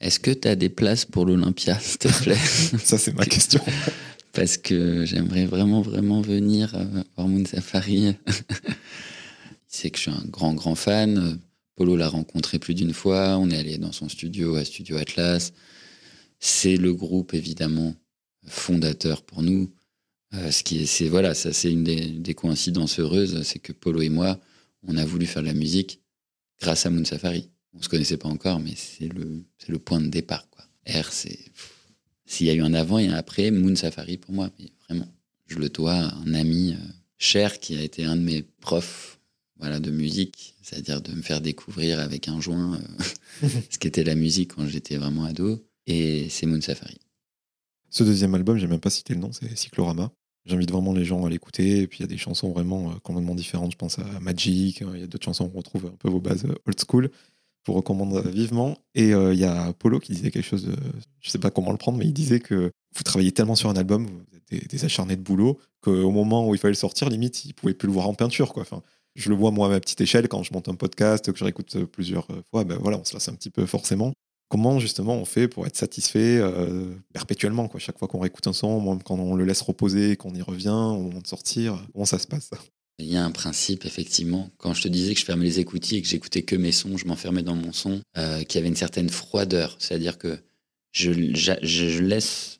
[0.00, 2.36] Est-ce que tu as des places pour l'Olympia, s'il te plaît
[2.84, 3.60] Ça, c'est ma question.
[4.32, 8.14] Parce que j'aimerais vraiment, vraiment venir euh, voir Moon Safari.
[8.26, 11.38] Il sait que je suis un grand, grand fan.
[11.74, 13.36] Polo l'a rencontré plus d'une fois.
[13.38, 15.52] On est allé dans son studio, à Studio Atlas.
[16.40, 17.94] C'est le groupe, évidemment,
[18.46, 19.72] fondateur pour nous.
[20.34, 24.00] Euh, ce qui est, c'est voilà, ça c'est une des, coïncidences heureuses, c'est que Polo
[24.00, 24.40] et moi,
[24.86, 26.00] on a voulu faire de la musique
[26.60, 27.50] grâce à Moon Safari.
[27.74, 30.48] On se connaissait pas encore, mais c'est le, c'est le point de départ.
[30.50, 30.64] Quoi.
[30.88, 31.38] R, c'est
[32.26, 34.50] s'il y a eu un avant et un après, Moon Safari pour moi,
[34.88, 35.08] vraiment,
[35.48, 36.76] je le dois à un ami euh,
[37.18, 39.18] cher qui a été un de mes profs
[39.58, 42.80] voilà, de musique, c'est-à-dire de me faire découvrir avec un joint
[43.42, 45.60] euh, ce qu'était la musique quand j'étais vraiment ado.
[45.90, 46.98] Et c'est Moon Safari.
[47.88, 50.12] Ce deuxième album, j'ai même pas cité le nom, c'est Cyclorama.
[50.46, 51.80] J'invite vraiment les gens à l'écouter.
[51.80, 53.72] Et puis il y a des chansons vraiment euh, complètement différentes.
[53.72, 54.82] Je pense à Magic.
[54.82, 56.80] euh, Il y a d'autres chansons où on retrouve un peu vos bases euh, old
[56.80, 57.10] school.
[57.66, 58.78] Je vous recommande vivement.
[58.94, 60.76] Et il y a Polo qui disait quelque chose de.
[61.20, 63.76] Je sais pas comment le prendre, mais il disait que vous travaillez tellement sur un
[63.76, 67.44] album, vous êtes des, acharnés de boulot, qu'au moment où il fallait le sortir, limite,
[67.44, 68.54] il pouvait plus le voir en peinture.
[68.54, 68.62] Quoi.
[68.62, 68.82] Enfin,
[69.14, 71.44] je le vois moi à ma petite échelle quand je monte un podcast, que je
[71.44, 72.64] réécoute plusieurs fois.
[72.64, 74.14] Ben voilà, on se lasse un petit peu forcément.
[74.50, 78.52] Comment justement on fait pour être satisfait euh, perpétuellement quoi Chaque fois qu'on réécoute un
[78.52, 82.04] son, même quand on le laisse reposer, qu'on y revient au moment de sortir, comment
[82.04, 82.50] ça se passe?
[82.98, 84.50] Il y a un principe, effectivement.
[84.58, 86.96] Quand je te disais que je fermais les écoutilles et que j'écoutais que mes sons,
[86.96, 89.76] je m'enfermais dans mon son, euh, qui avait une certaine froideur.
[89.78, 90.36] C'est-à-dire que
[90.90, 92.58] je, j'a- je, laisse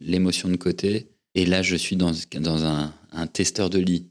[0.00, 1.06] l'émotion de côté
[1.36, 4.10] et là, je suis dans, un testeur de lit.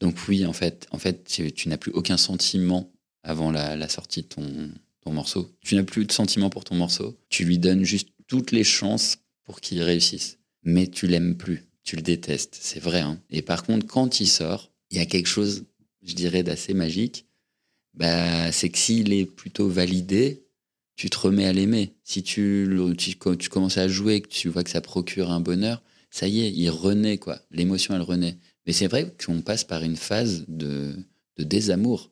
[0.00, 2.90] Donc oui, en fait, en fait tu, tu n'as plus aucun sentiment
[3.22, 4.70] avant la, la sortie de ton,
[5.12, 5.50] morceau.
[5.60, 7.18] Tu n'as plus de sentiment pour ton morceau.
[7.28, 10.38] Tu lui donnes juste toutes les chances pour qu'il réussisse.
[10.62, 11.66] Mais tu l'aimes plus.
[11.82, 12.58] Tu le détestes.
[12.60, 13.00] C'est vrai.
[13.00, 13.20] hein.
[13.30, 15.64] Et par contre, quand il sort, il y a quelque chose,
[16.02, 17.26] je dirais, d'assez magique.
[17.94, 20.44] Bah, c'est que s'il est plutôt validé,
[20.96, 21.94] tu te remets à l'aimer.
[22.04, 22.68] Si tu
[23.50, 26.70] commences à jouer, que tu vois que ça procure un bonheur, ça y est, il
[26.70, 27.40] renaît, quoi.
[27.50, 28.36] L'émotion, elle renaît.
[28.66, 30.94] Mais c'est vrai qu'on passe par une phase de,
[31.38, 32.10] de désamour.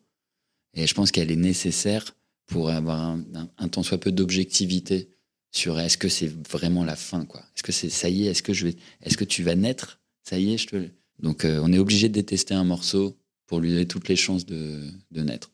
[0.74, 2.16] Et je pense qu'elle est nécessaire
[2.48, 5.10] pour avoir un, un- un tant soit peu d'objectivité
[5.52, 7.40] sur est-ce que c'est vraiment la fin, quoi.
[7.56, 10.00] Est-ce que c'est ça y est, est-ce que je vais, est-ce que tu vas naître?
[10.24, 10.88] Ça y est, je te.
[11.20, 14.44] Donc euh, on est obligé de détester un morceau pour lui donner toutes les chances
[14.44, 15.50] de, de naître.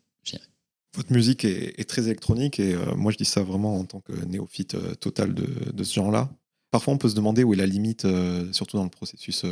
[0.97, 4.13] Votre musique est, très électronique et euh, moi je dis ça vraiment en tant que
[4.13, 6.31] néophyte euh, total de, de ce genre-là.
[6.71, 8.07] Parfois on peut se demander où est la limite,
[8.53, 9.45] surtout dans le processus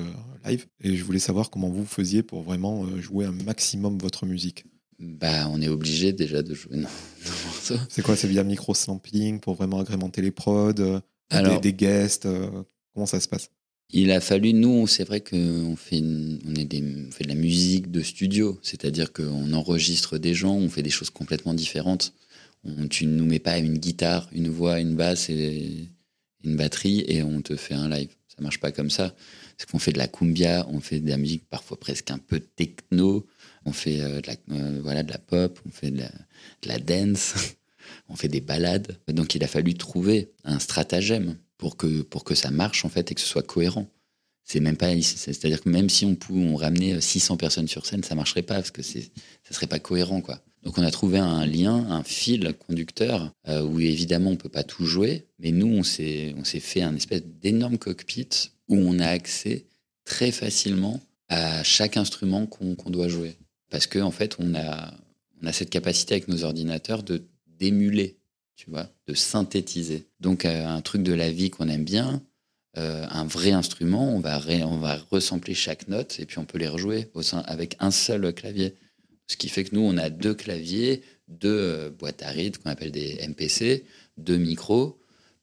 [0.44, 0.66] live.
[0.80, 4.64] Et je voulais savoir comment vous faisiez pour vraiment jouer un maximum votre musique.
[5.02, 6.78] Bah, on est obligé déjà de jouer.
[7.88, 12.26] C'est quoi C'est via micro-sampling pour vraiment agrémenter les prods, euh, Alors- des, des guests
[12.26, 12.62] euh,
[12.94, 13.50] Comment ça se passe?
[13.94, 17.34] Il a fallu, nous, c'est vrai qu'on fait, on, est des, on fait de la
[17.34, 22.14] musique de studio, c'est-à-dire qu'on enregistre des gens, on fait des choses complètement différentes.
[22.64, 25.88] On, tu ne nous mets pas une guitare, une voix, une basse et
[26.44, 28.08] une batterie et on te fait un live.
[28.28, 29.14] Ça marche pas comme ça.
[29.58, 32.40] Parce qu'on fait de la cumbia, on fait de la musique parfois presque un peu
[32.40, 33.26] techno,
[33.64, 36.02] on fait euh, de, la, euh, voilà, de la pop, on fait de
[36.64, 37.34] la, dance,
[38.08, 38.98] on fait des balades.
[39.08, 43.10] Donc il a fallu trouver un stratagème pour que, pour que ça marche en fait
[43.10, 43.88] et que ce soit cohérent.
[44.44, 48.02] C'est même pas, c'est-à-dire que même si on pouvait on ramener 600 personnes sur scène,
[48.02, 49.12] ça marcherait pas parce que c'est,
[49.44, 50.42] ça serait pas cohérent quoi.
[50.64, 54.64] Donc on a trouvé un lien, un fil conducteur euh, où évidemment on peut pas
[54.64, 58.28] tout jouer, mais nous on s'est, on s'est fait un espèce d'énorme cockpit
[58.68, 59.66] où on a accès
[60.04, 63.36] très facilement à chaque instrument qu'on doit jouer
[63.72, 64.92] parce que en fait on a,
[65.52, 67.24] cette capacité avec nos ordinateurs de
[67.58, 68.18] d'émuler
[68.54, 70.06] tu vois, de synthétiser.
[70.20, 72.22] Donc euh, un truc de la vie qu'on aime bien,
[72.76, 76.58] euh, un vrai instrument, on va, on va ressembler chaque note et puis on peut
[76.58, 78.76] les rejouer au sein, avec un seul clavier.
[79.26, 82.70] Ce qui fait que nous, on a deux claviers, deux euh, boîtes à rythme qu'on
[82.70, 83.84] appelle des MPC,
[84.16, 85.00] deux micros,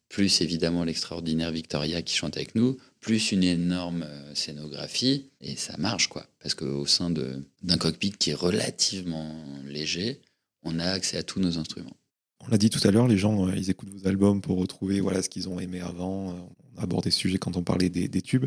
[0.07, 6.07] plus évidemment l'extraordinaire Victoria qui chante avec nous, plus une énorme scénographie, et ça marche
[6.07, 6.27] quoi.
[6.41, 9.35] Parce qu'au sein d'un cockpit qui est relativement
[9.65, 10.21] léger,
[10.63, 11.95] on a accès à tous nos instruments.
[12.41, 15.01] On l'a dit tout à l'heure, les gens, euh, ils écoutent vos albums pour retrouver
[15.01, 16.31] voilà, ce qu'ils ont aimé avant.
[16.31, 16.39] Euh,
[16.73, 18.45] on a abordé ce sujet quand on parlait des, tubes.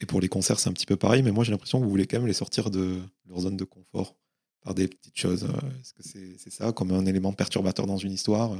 [0.00, 1.90] Et pour les concerts, c'est un petit peu pareil, mais moi j'ai l'impression que vous
[1.90, 4.16] voulez quand même les sortir de leur zone de confort
[4.62, 5.44] par des petites choses.
[5.44, 6.02] Euh, est-ce que
[6.38, 8.56] c'est ça, comme un élément perturbateur dans une histoire?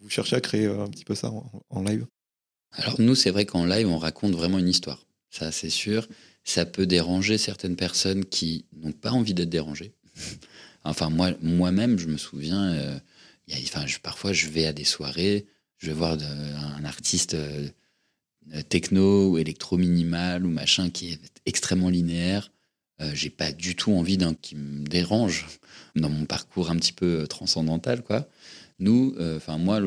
[0.00, 1.30] Vous cherchez à créer un petit peu ça
[1.70, 2.06] en, live?
[2.74, 5.06] Alors nous, c'est vrai qu'en live, on raconte vraiment une histoire.
[5.30, 6.06] Ça, c'est sûr.
[6.44, 9.94] Ça peut déranger certaines personnes qui n'ont pas envie d'être dérangées.
[10.84, 13.00] enfin, moi, moi-même, je me souviens
[13.52, 15.46] enfin, parfois, je vais à des soirées,
[15.78, 17.68] je vais voir un artiste euh,
[18.68, 22.50] techno ou électro-minimal ou machin qui est extrêmement linéaire.
[23.00, 25.46] Euh, j'ai pas du tout envie d'un qui me dérange
[25.96, 28.28] dans mon parcours un petit peu euh, transcendantal, quoi.
[28.80, 29.80] Nous, enfin moi,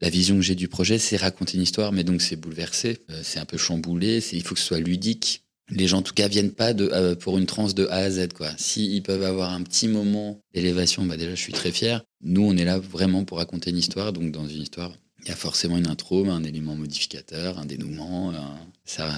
[0.00, 3.38] la vision que j'ai du projet, c'est raconter une histoire, mais donc c'est bouleversé, c'est
[3.38, 6.52] un peu chamboulé, il faut que ce soit ludique, les gens en tout cas viennent
[6.52, 8.50] pas de, euh, pour une transe de A à Z quoi.
[8.56, 12.04] Si peuvent avoir un petit moment d'élévation, bah déjà je suis très fier.
[12.22, 14.92] Nous on est là vraiment pour raconter une histoire, donc dans une histoire
[15.22, 18.32] il y a forcément une intro, un élément modificateur, un dénouement.
[18.84, 19.10] Ça,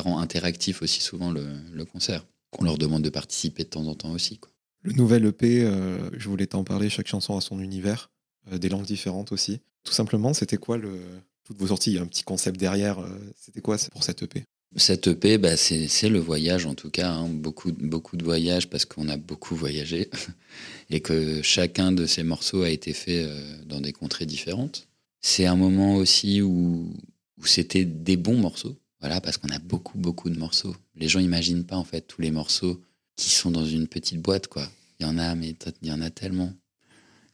[0.00, 2.26] rend interactif aussi souvent le, concert.
[2.50, 4.36] Qu'on leur demande de participer de temps en temps aussi.
[4.36, 4.52] Quoi.
[4.82, 8.10] Le nouvel EP, euh, je voulais t'en parler, chaque chanson a son univers,
[8.52, 9.60] euh, des langues différentes aussi.
[9.84, 10.98] Tout simplement, c'était quoi le,
[11.44, 11.92] toutes vos sorties?
[11.92, 12.98] Il y a un petit concept derrière.
[13.36, 14.44] c'était quoi pour cette EP
[14.76, 17.28] cette EP, bah, c'est le voyage en tout cas, hein.
[17.28, 20.10] beaucoup, beaucoup de voyages parce qu'on a beaucoup voyagé
[20.90, 24.88] et que chacun de ces morceaux a été fait euh, dans des contrées différentes.
[25.20, 26.92] C'est un moment aussi où,
[27.38, 30.74] où c'était des bons morceaux, voilà, parce qu'on a beaucoup, beaucoup de morceaux.
[30.96, 32.82] Les gens n'imaginent pas en fait tous les morceaux
[33.16, 34.68] qui sont dans une petite boîte, quoi.
[34.98, 36.52] Il y en a, mais il y en a tellement.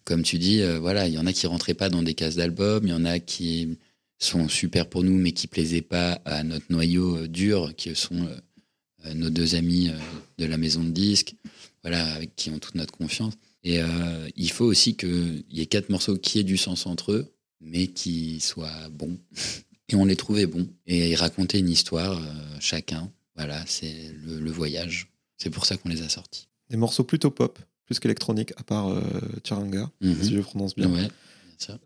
[0.05, 2.37] Comme tu dis, euh, voilà, il y en a qui rentraient pas dans des cases
[2.37, 3.79] d'albums, il y en a qui
[4.19, 8.29] sont super pour nous, mais qui plaisaient pas à notre noyau euh, dur, qui sont
[9.07, 9.91] euh, nos deux amis
[10.39, 11.35] de la maison de disques,
[11.83, 13.35] voilà, qui ont toute notre confiance.
[13.63, 13.81] Et
[14.37, 17.87] il faut aussi qu'il y ait quatre morceaux qui aient du sens entre eux, mais
[17.87, 19.19] qui soient bons.
[19.89, 20.69] Et on les trouvait bons.
[20.87, 22.21] Et ils racontaient une histoire,
[22.61, 23.11] chacun.
[23.37, 25.09] Voilà, c'est le, voyage.
[25.39, 26.49] C'est pour ça qu'on les a sortis.
[26.69, 27.59] Des morceaux plutôt pop,
[27.91, 28.89] plus qu'électronique, à part
[29.45, 30.23] Charanga, mhm.
[30.23, 30.89] si je prononce bien.
[30.89, 31.09] Ouais.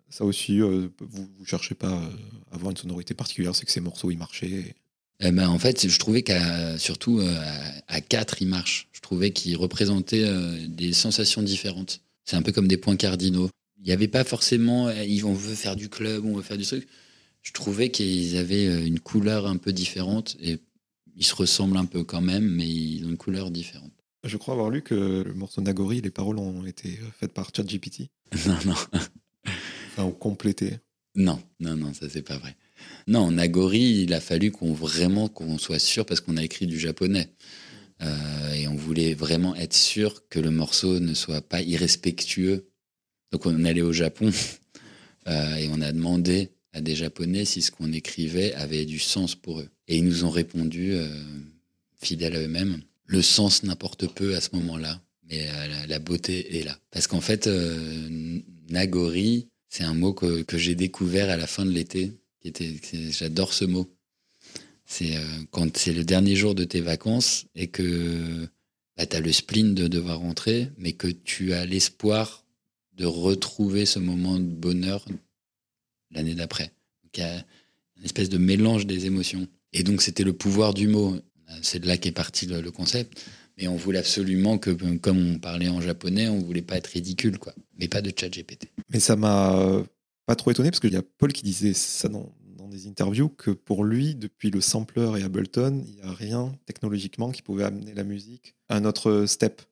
[0.09, 2.09] Ça, aussi, euh, vous ne cherchez pas euh,
[2.53, 4.77] à avoir une sonorité particulière, c'est que ces morceaux, ils marchaient.
[5.21, 7.37] Eh ben, en fait, je trouvais qu'à surtout euh,
[7.89, 8.89] à, 4, ils marchent.
[8.93, 10.25] Je trouvais qu'ils représentaient
[10.69, 12.03] des sensations différentes.
[12.25, 13.51] C'est un peu comme des points cardinaux.
[13.79, 16.87] Il n'y avait pas forcément, on veut faire du club, on veut faire du truc.
[17.43, 20.59] Je trouvais qu'ils avaient une couleur un peu différente et
[21.17, 23.93] ils se ressemblent un peu quand même, mais ils ont une couleur différente.
[24.25, 28.09] Je crois avoir lu que le morceau Nagori, les paroles ont été faites par ChatGPT.
[28.47, 28.75] Non, non.
[29.97, 30.79] Enfin, compléter.
[31.15, 32.57] Non, non, non, ça c'est pas vrai.
[33.07, 36.79] Non, Nagori, il a fallu qu'on vraiment qu'on soit sûr parce qu'on a écrit du
[36.79, 37.29] japonais.
[38.03, 42.71] Euh, et on voulait vraiment être sûr que le morceau ne soit pas irrespectueux.
[43.31, 44.31] Donc on allait au Japon
[45.29, 49.35] euh, et on a demandé à des Japonais si ce qu'on écrivait avait du sens
[49.37, 49.69] pour eux.
[49.87, 51.09] Et ils nous ont répondu, euh,
[52.03, 55.47] fidèles à eux-mêmes, le sens n'importe peu à ce moment-là, mais
[55.87, 56.79] la, beauté est là.
[56.91, 57.49] Parce qu'en fait,
[58.69, 62.13] Nagori, c'est un mot que, j'ai découvert à la fin de l'été.
[63.11, 63.93] J'adore ce mot.
[64.87, 68.47] C'est euh, quand c'est le dernier jour de tes vacances et que
[68.97, 72.45] bah, tu as le spleen de devoir rentrer, mais que tu as l'espoir
[72.97, 75.05] de retrouver ce moment de bonheur
[76.13, 76.71] l'année d'après.
[77.13, 77.45] il y a
[77.97, 79.49] une espèce de mélange des émotions.
[79.73, 81.19] Et donc, c'était le pouvoir du mot.
[81.63, 83.25] C'est de là qu'est parti le, concept.
[83.59, 87.39] Mais on voulait absolument que, comme on parlait en japonais, on voulait pas être ridicule,
[87.39, 87.55] quoi.
[87.79, 88.69] Mais pas de chat GPT.
[88.91, 89.85] Mais ça m'a
[90.27, 93.29] pas trop étonné parce qu'il y a Paul qui disait ça dans, dans, des interviews
[93.29, 97.65] que pour lui, depuis le sampler et Ableton, il n'y a rien technologiquement qui pouvait
[97.65, 99.63] amener la musique à un autre step.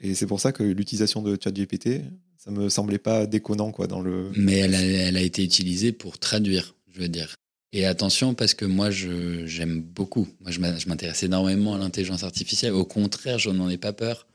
[0.00, 2.02] Et c'est pour ça que l'utilisation de ChatGPT,
[2.36, 4.30] ça me semblait pas déconnant quoi dans le.
[4.36, 7.34] Mais elle a, elle a été utilisée pour traduire, je veux dire.
[7.72, 10.28] Et attention parce que moi j'aime beaucoup.
[10.40, 12.72] Moi je m'intéresse énormément à l'intelligence artificielle.
[12.72, 14.26] Au contraire, je n'en ai pas peur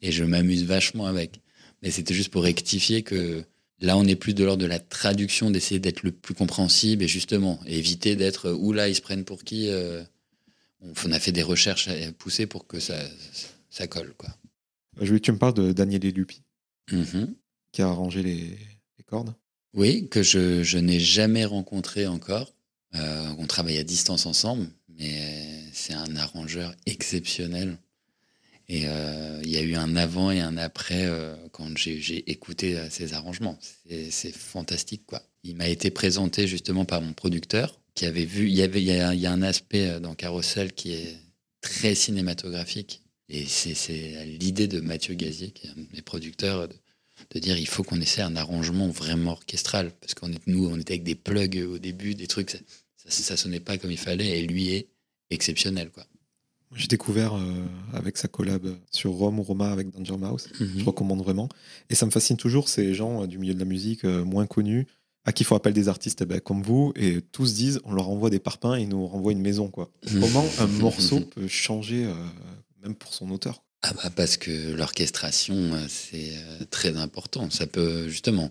[0.00, 1.40] et je m'amuse vachement avec.
[1.82, 3.44] Mais c'était juste pour rectifier que
[3.80, 7.08] là on est plus de l'ordre de la traduction, d'essayer d'être le plus compréhensible et
[7.08, 9.68] justement éviter d'être où là ils se prennent pour qui.
[9.68, 10.02] Euh,
[11.04, 12.96] on a fait des recherches poussées pour que ça,
[13.68, 14.30] ça colle quoi.
[15.00, 16.42] Je veux que tu me parles de Daniel Elupi.
[16.90, 17.34] Mm-hmm
[17.72, 18.58] qui a arrangé les,
[19.06, 19.34] cordes
[19.74, 22.54] Oui, que je, je n'ai jamais rencontré encore.
[22.94, 24.68] Euh, on travaille à distance ensemble,
[24.98, 25.20] mais
[25.72, 27.78] c'est un arrangeur exceptionnel.
[28.70, 32.78] Et euh, il y a eu un avant et un après euh, quand j'ai écouté
[32.90, 33.58] ses arrangements.
[34.10, 35.22] C'est fantastique, quoi.
[35.42, 38.48] Il m'a été présenté justement par mon producteur qui avait vu.
[38.48, 41.16] Il y a, un aspect dans Carousel qui est
[41.62, 43.02] très cinématographique.
[43.30, 46.74] Et c'est l'idée de Mathieu Gazier, qui est un des producteurs, de,
[47.30, 50.78] de dire il faut qu'on essaie un arrangement vraiment orchestral parce qu'on est nous on
[50.78, 52.60] était avec des plugs au début des trucs ça,
[53.10, 54.88] ça, sonnait pas comme il fallait et lui est
[55.30, 56.06] exceptionnel quoi
[56.74, 57.64] j'ai découvert euh,
[57.94, 60.48] avec sa collab sur Rome ou Roma avec Danger Mouse.
[60.60, 60.72] Mhm.
[60.78, 61.48] Je recommande vraiment.
[61.88, 64.46] Et ça me fascine toujours ces gens euh, du milieu de la musique euh, moins
[64.46, 64.86] connus
[65.24, 68.08] à qui font appel des artistes eh ben, comme vous et tous disent on leur
[68.08, 69.68] envoie des parpaings et ils nous renvoient une maison.
[69.68, 69.90] Quoi.
[70.10, 70.20] Mhm.
[70.20, 72.06] Comment un morceau peut changer
[72.82, 77.48] même pour son auteur ah bah parce que l'orchestration, euh, c'est euh, très important.
[77.50, 78.50] Ça peut justement,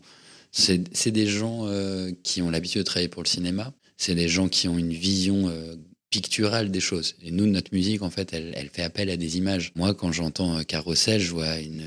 [0.52, 3.74] c'est des gens euh, qui ont l'habitude de travailler pour le cinéma.
[3.98, 5.52] C'est des gens qui ont une vision
[6.12, 7.16] picturale des choses.
[7.24, 9.72] Et nous, notre musique, en fait, elle, elle fait appel à des images.
[9.76, 11.82] Moi, quand j'entends Carrousel, je vois une,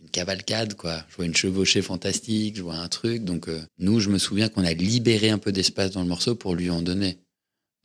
[0.00, 1.04] une, cavalcade, quoi.
[1.10, 3.22] Je vois une chevauchée fantastique, je vois un truc.
[3.22, 6.54] Donc, nous, je me souviens qu'on a libéré un peu d'espace dans le morceau pour
[6.54, 7.18] lui en donner.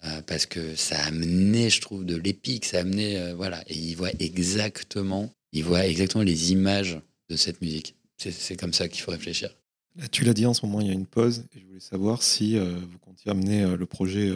[0.05, 3.61] Euh, parce que ça a amené, je trouve, de l'épique, ça a amené, euh, voilà,
[3.67, 7.95] et il voit exactement, il voit exactement les images de cette musique.
[8.17, 9.49] C'est comme ça qu'il faut réfléchir.
[9.95, 11.79] Là, tu l'as dit, en ce moment, il y a une pause, et je voulais
[11.79, 14.31] savoir si euh, vous comptiez amener le projet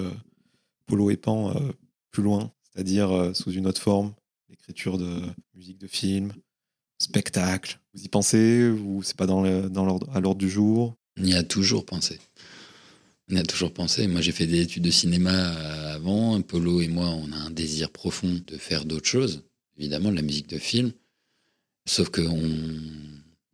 [0.86, 1.54] Polo et Pan
[2.12, 4.14] plus loin, c'est-à-dire sous une autre forme,
[4.50, 5.22] l'écriture de
[5.56, 6.34] musique de film,
[6.98, 7.80] spectacle.
[7.94, 10.96] Vous y pensez ou c'est pas dans dans à l'ordre du jour?
[11.20, 12.20] On y a toujours pensé.
[13.32, 14.08] On a toujours pensé.
[14.08, 16.42] Moi, j'ai fait des études de cinéma euh, avant.
[16.42, 19.44] Polo et moi, on a un désir profond de faire d'autres choses.
[19.78, 20.92] Évidemment, de la musique de film.
[21.86, 22.52] Sauf qu'on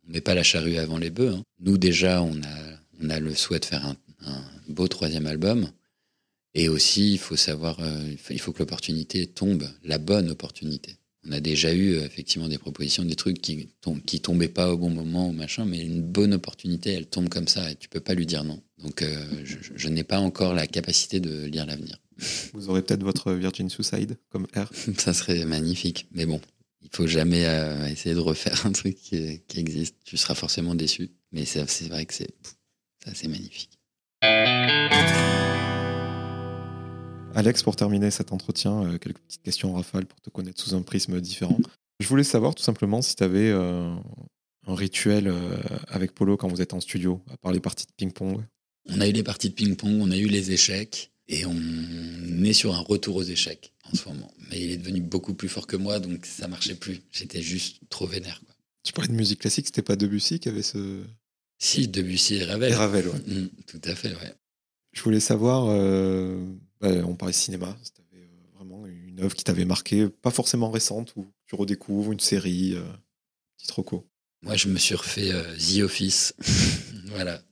[0.06, 1.34] met pas la charrue avant les bœufs.
[1.34, 1.42] Hein.
[1.60, 3.96] Nous, déjà, on a, on a le souhait de faire un,
[4.68, 5.70] beau troisième album.
[6.54, 10.96] Et aussi, il faut savoir, euh, il faut que l'opportunité tombe, la bonne opportunité.
[11.26, 13.68] On a déjà eu euh, effectivement des propositions, des trucs qui,
[14.06, 17.48] qui tombaient pas au bon moment ou machin, mais une bonne opportunité, elle tombe comme
[17.48, 18.60] ça et tu peux pas lui dire non.
[18.82, 22.00] Donc euh, je, n'ai pas encore la capacité de lire l'avenir.
[22.54, 24.70] Vous aurez peut-être votre Virgin Suicide comme R.
[24.98, 26.40] ça serait magnifique, mais bon,
[26.82, 29.96] il faut jamais euh, essayer de refaire un truc qui, qui, existe.
[30.04, 32.34] Tu seras forcément déçu, mais c'est vrai que c'est
[33.14, 33.78] c'est magnifique.
[37.34, 40.82] Alex, pour terminer cet entretien, euh, quelques petites questions rafales pour te connaître sous un
[40.82, 41.58] prisme différent.
[42.00, 44.02] Je voulais savoir tout simplement si tu avais un
[44.66, 45.30] rituel
[45.88, 48.42] avec Polo quand vous êtes en studio, à part les parties de ping-pong.
[48.86, 52.52] On a eu les parties de ping-pong, on a eu les échecs, et on est
[52.52, 54.32] sur un retour aux échecs en ce moment.
[54.50, 57.00] Mais il est devenu beaucoup plus fort que moi, donc ça marchait plus.
[57.12, 58.40] J'étais juste trop vénère.
[58.82, 61.02] Tu parlais de musique classique, c'était pas Debussy qui avait ce.
[61.58, 62.72] Si, Debussy et Ravel.
[62.72, 63.18] Et Ravel, ouais.
[63.26, 64.34] Mmh, tout à fait, ouais.
[64.92, 65.66] Je voulais savoir,
[66.80, 70.70] on parlait cinéma, si tu avais euh, vraiment une œuvre qui t'avait marqué, pas forcément
[70.70, 72.82] récente, ou tu redécouvres une série, euh,
[73.58, 74.08] petit roco.
[74.42, 76.34] Moi, je me suis refait euh, The Office.
[77.06, 77.42] voilà.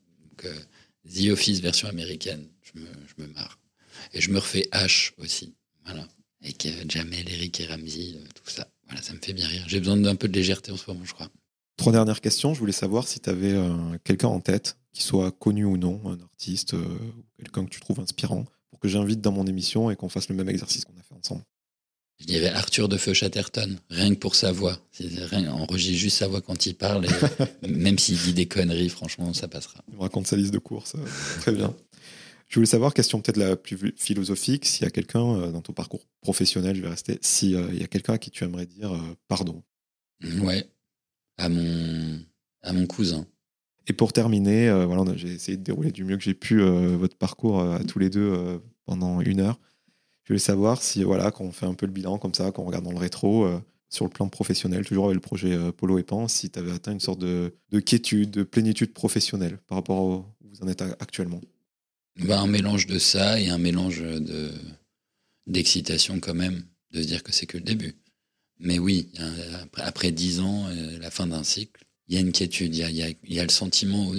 [1.15, 2.47] The Office version américaine.
[2.63, 3.59] Je me, je marre.
[4.13, 5.55] Et je me refais H aussi.
[5.85, 6.07] Voilà.
[6.43, 8.69] Avec Jamel, Eric et Ramsey, tout ça.
[8.87, 9.65] Voilà, ça me fait bien rire.
[9.67, 11.29] J'ai besoin d'un peu de légèreté en ce moment, je crois.
[11.77, 12.55] Trois dernières questions.
[12.55, 13.55] Je voulais savoir si tu avais
[14.05, 18.01] quelqu'un en tête, qui soit connu ou non, un artiste, ou quelqu'un que tu trouves
[18.01, 21.03] inspirant, pour que j'invite dans mon émission et qu'on fasse le même exercice qu'on a
[21.03, 21.43] fait ensemble.
[22.21, 24.77] Il y avait Arthur de Feu Chatterton, rien que pour sa voix.
[24.99, 29.33] Rien, enregistre juste sa voix quand il parle, et même s'il dit des conneries, franchement,
[29.33, 29.85] ça passera.
[29.89, 31.75] Il me raconte sa liste de courses, euh, très bien.
[32.49, 35.73] Je voulais savoir, question peut-être la plus philosophique, s'il y a quelqu'un euh, dans ton
[35.73, 38.93] parcours professionnel, je vais rester, s'il euh, y a quelqu'un à qui tu aimerais dire
[39.29, 39.63] pardon.
[40.43, 40.69] Ouais,
[41.37, 42.21] à mon,
[42.63, 43.27] à mon cousin.
[43.87, 47.63] Et pour terminer, voilà, j'ai essayé de dérouler du mieux que j'ai pu votre parcours
[47.63, 49.59] à tous les deux pendant une heure.
[50.29, 52.63] Je voulais savoir si, voilà, quand on fait un peu le bilan comme ça, quand
[52.63, 53.59] on regarde dans le rétro, euh,
[53.89, 56.71] sur le plan professionnel, toujours avec le projet euh, Polo et Pan, si tu avais
[56.71, 60.69] atteint une sorte de, de quiétude, de plénitude professionnelle par rapport à où vous en
[60.69, 61.41] êtes actuellement?
[62.27, 64.51] Bah, un mélange de ça et un mélange de
[65.47, 67.95] d'excitation quand même, de se dire que c'est que le début.
[68.61, 69.09] Mais oui,
[69.77, 73.41] après dix ans, euh, la fin d'un cycle, il y a une quiétude, il y
[73.41, 74.13] a, le sentiment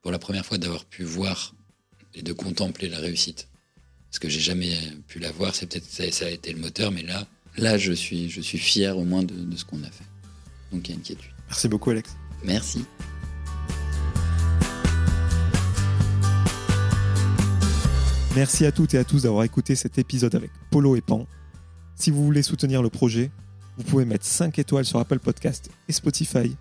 [0.00, 1.54] pour la première fois d'avoir pu voir
[2.14, 3.48] et de contempler la réussite.
[4.12, 4.76] Parce que j'ai jamais
[5.08, 7.94] pu la voir, c'est peut-être ça, ça, a été le moteur, mais là, là, je
[7.94, 10.04] suis, je suis fier au moins de, de ce qu'on a fait.
[10.70, 11.30] Donc il y a une quiétude.
[11.48, 12.14] Merci beaucoup, Alex.
[12.44, 12.84] Merci.
[18.36, 21.26] Merci à toutes et à tous d'avoir écouté cet épisode avec Polo et Pan.
[21.96, 23.30] Si vous voulez soutenir le projet,
[23.78, 26.54] vous pouvez mettre 5 étoiles sur Apple Podcast et Spotify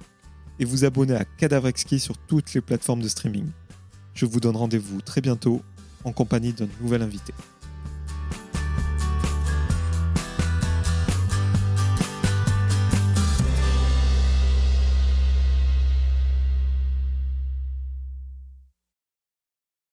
[0.57, 3.49] et vous abonner à Cadavre Exquis sur toutes les plateformes de streaming.
[4.13, 5.61] Je vous donne rendez-vous très bientôt
[6.03, 7.33] en compagnie d'un nouvel invité.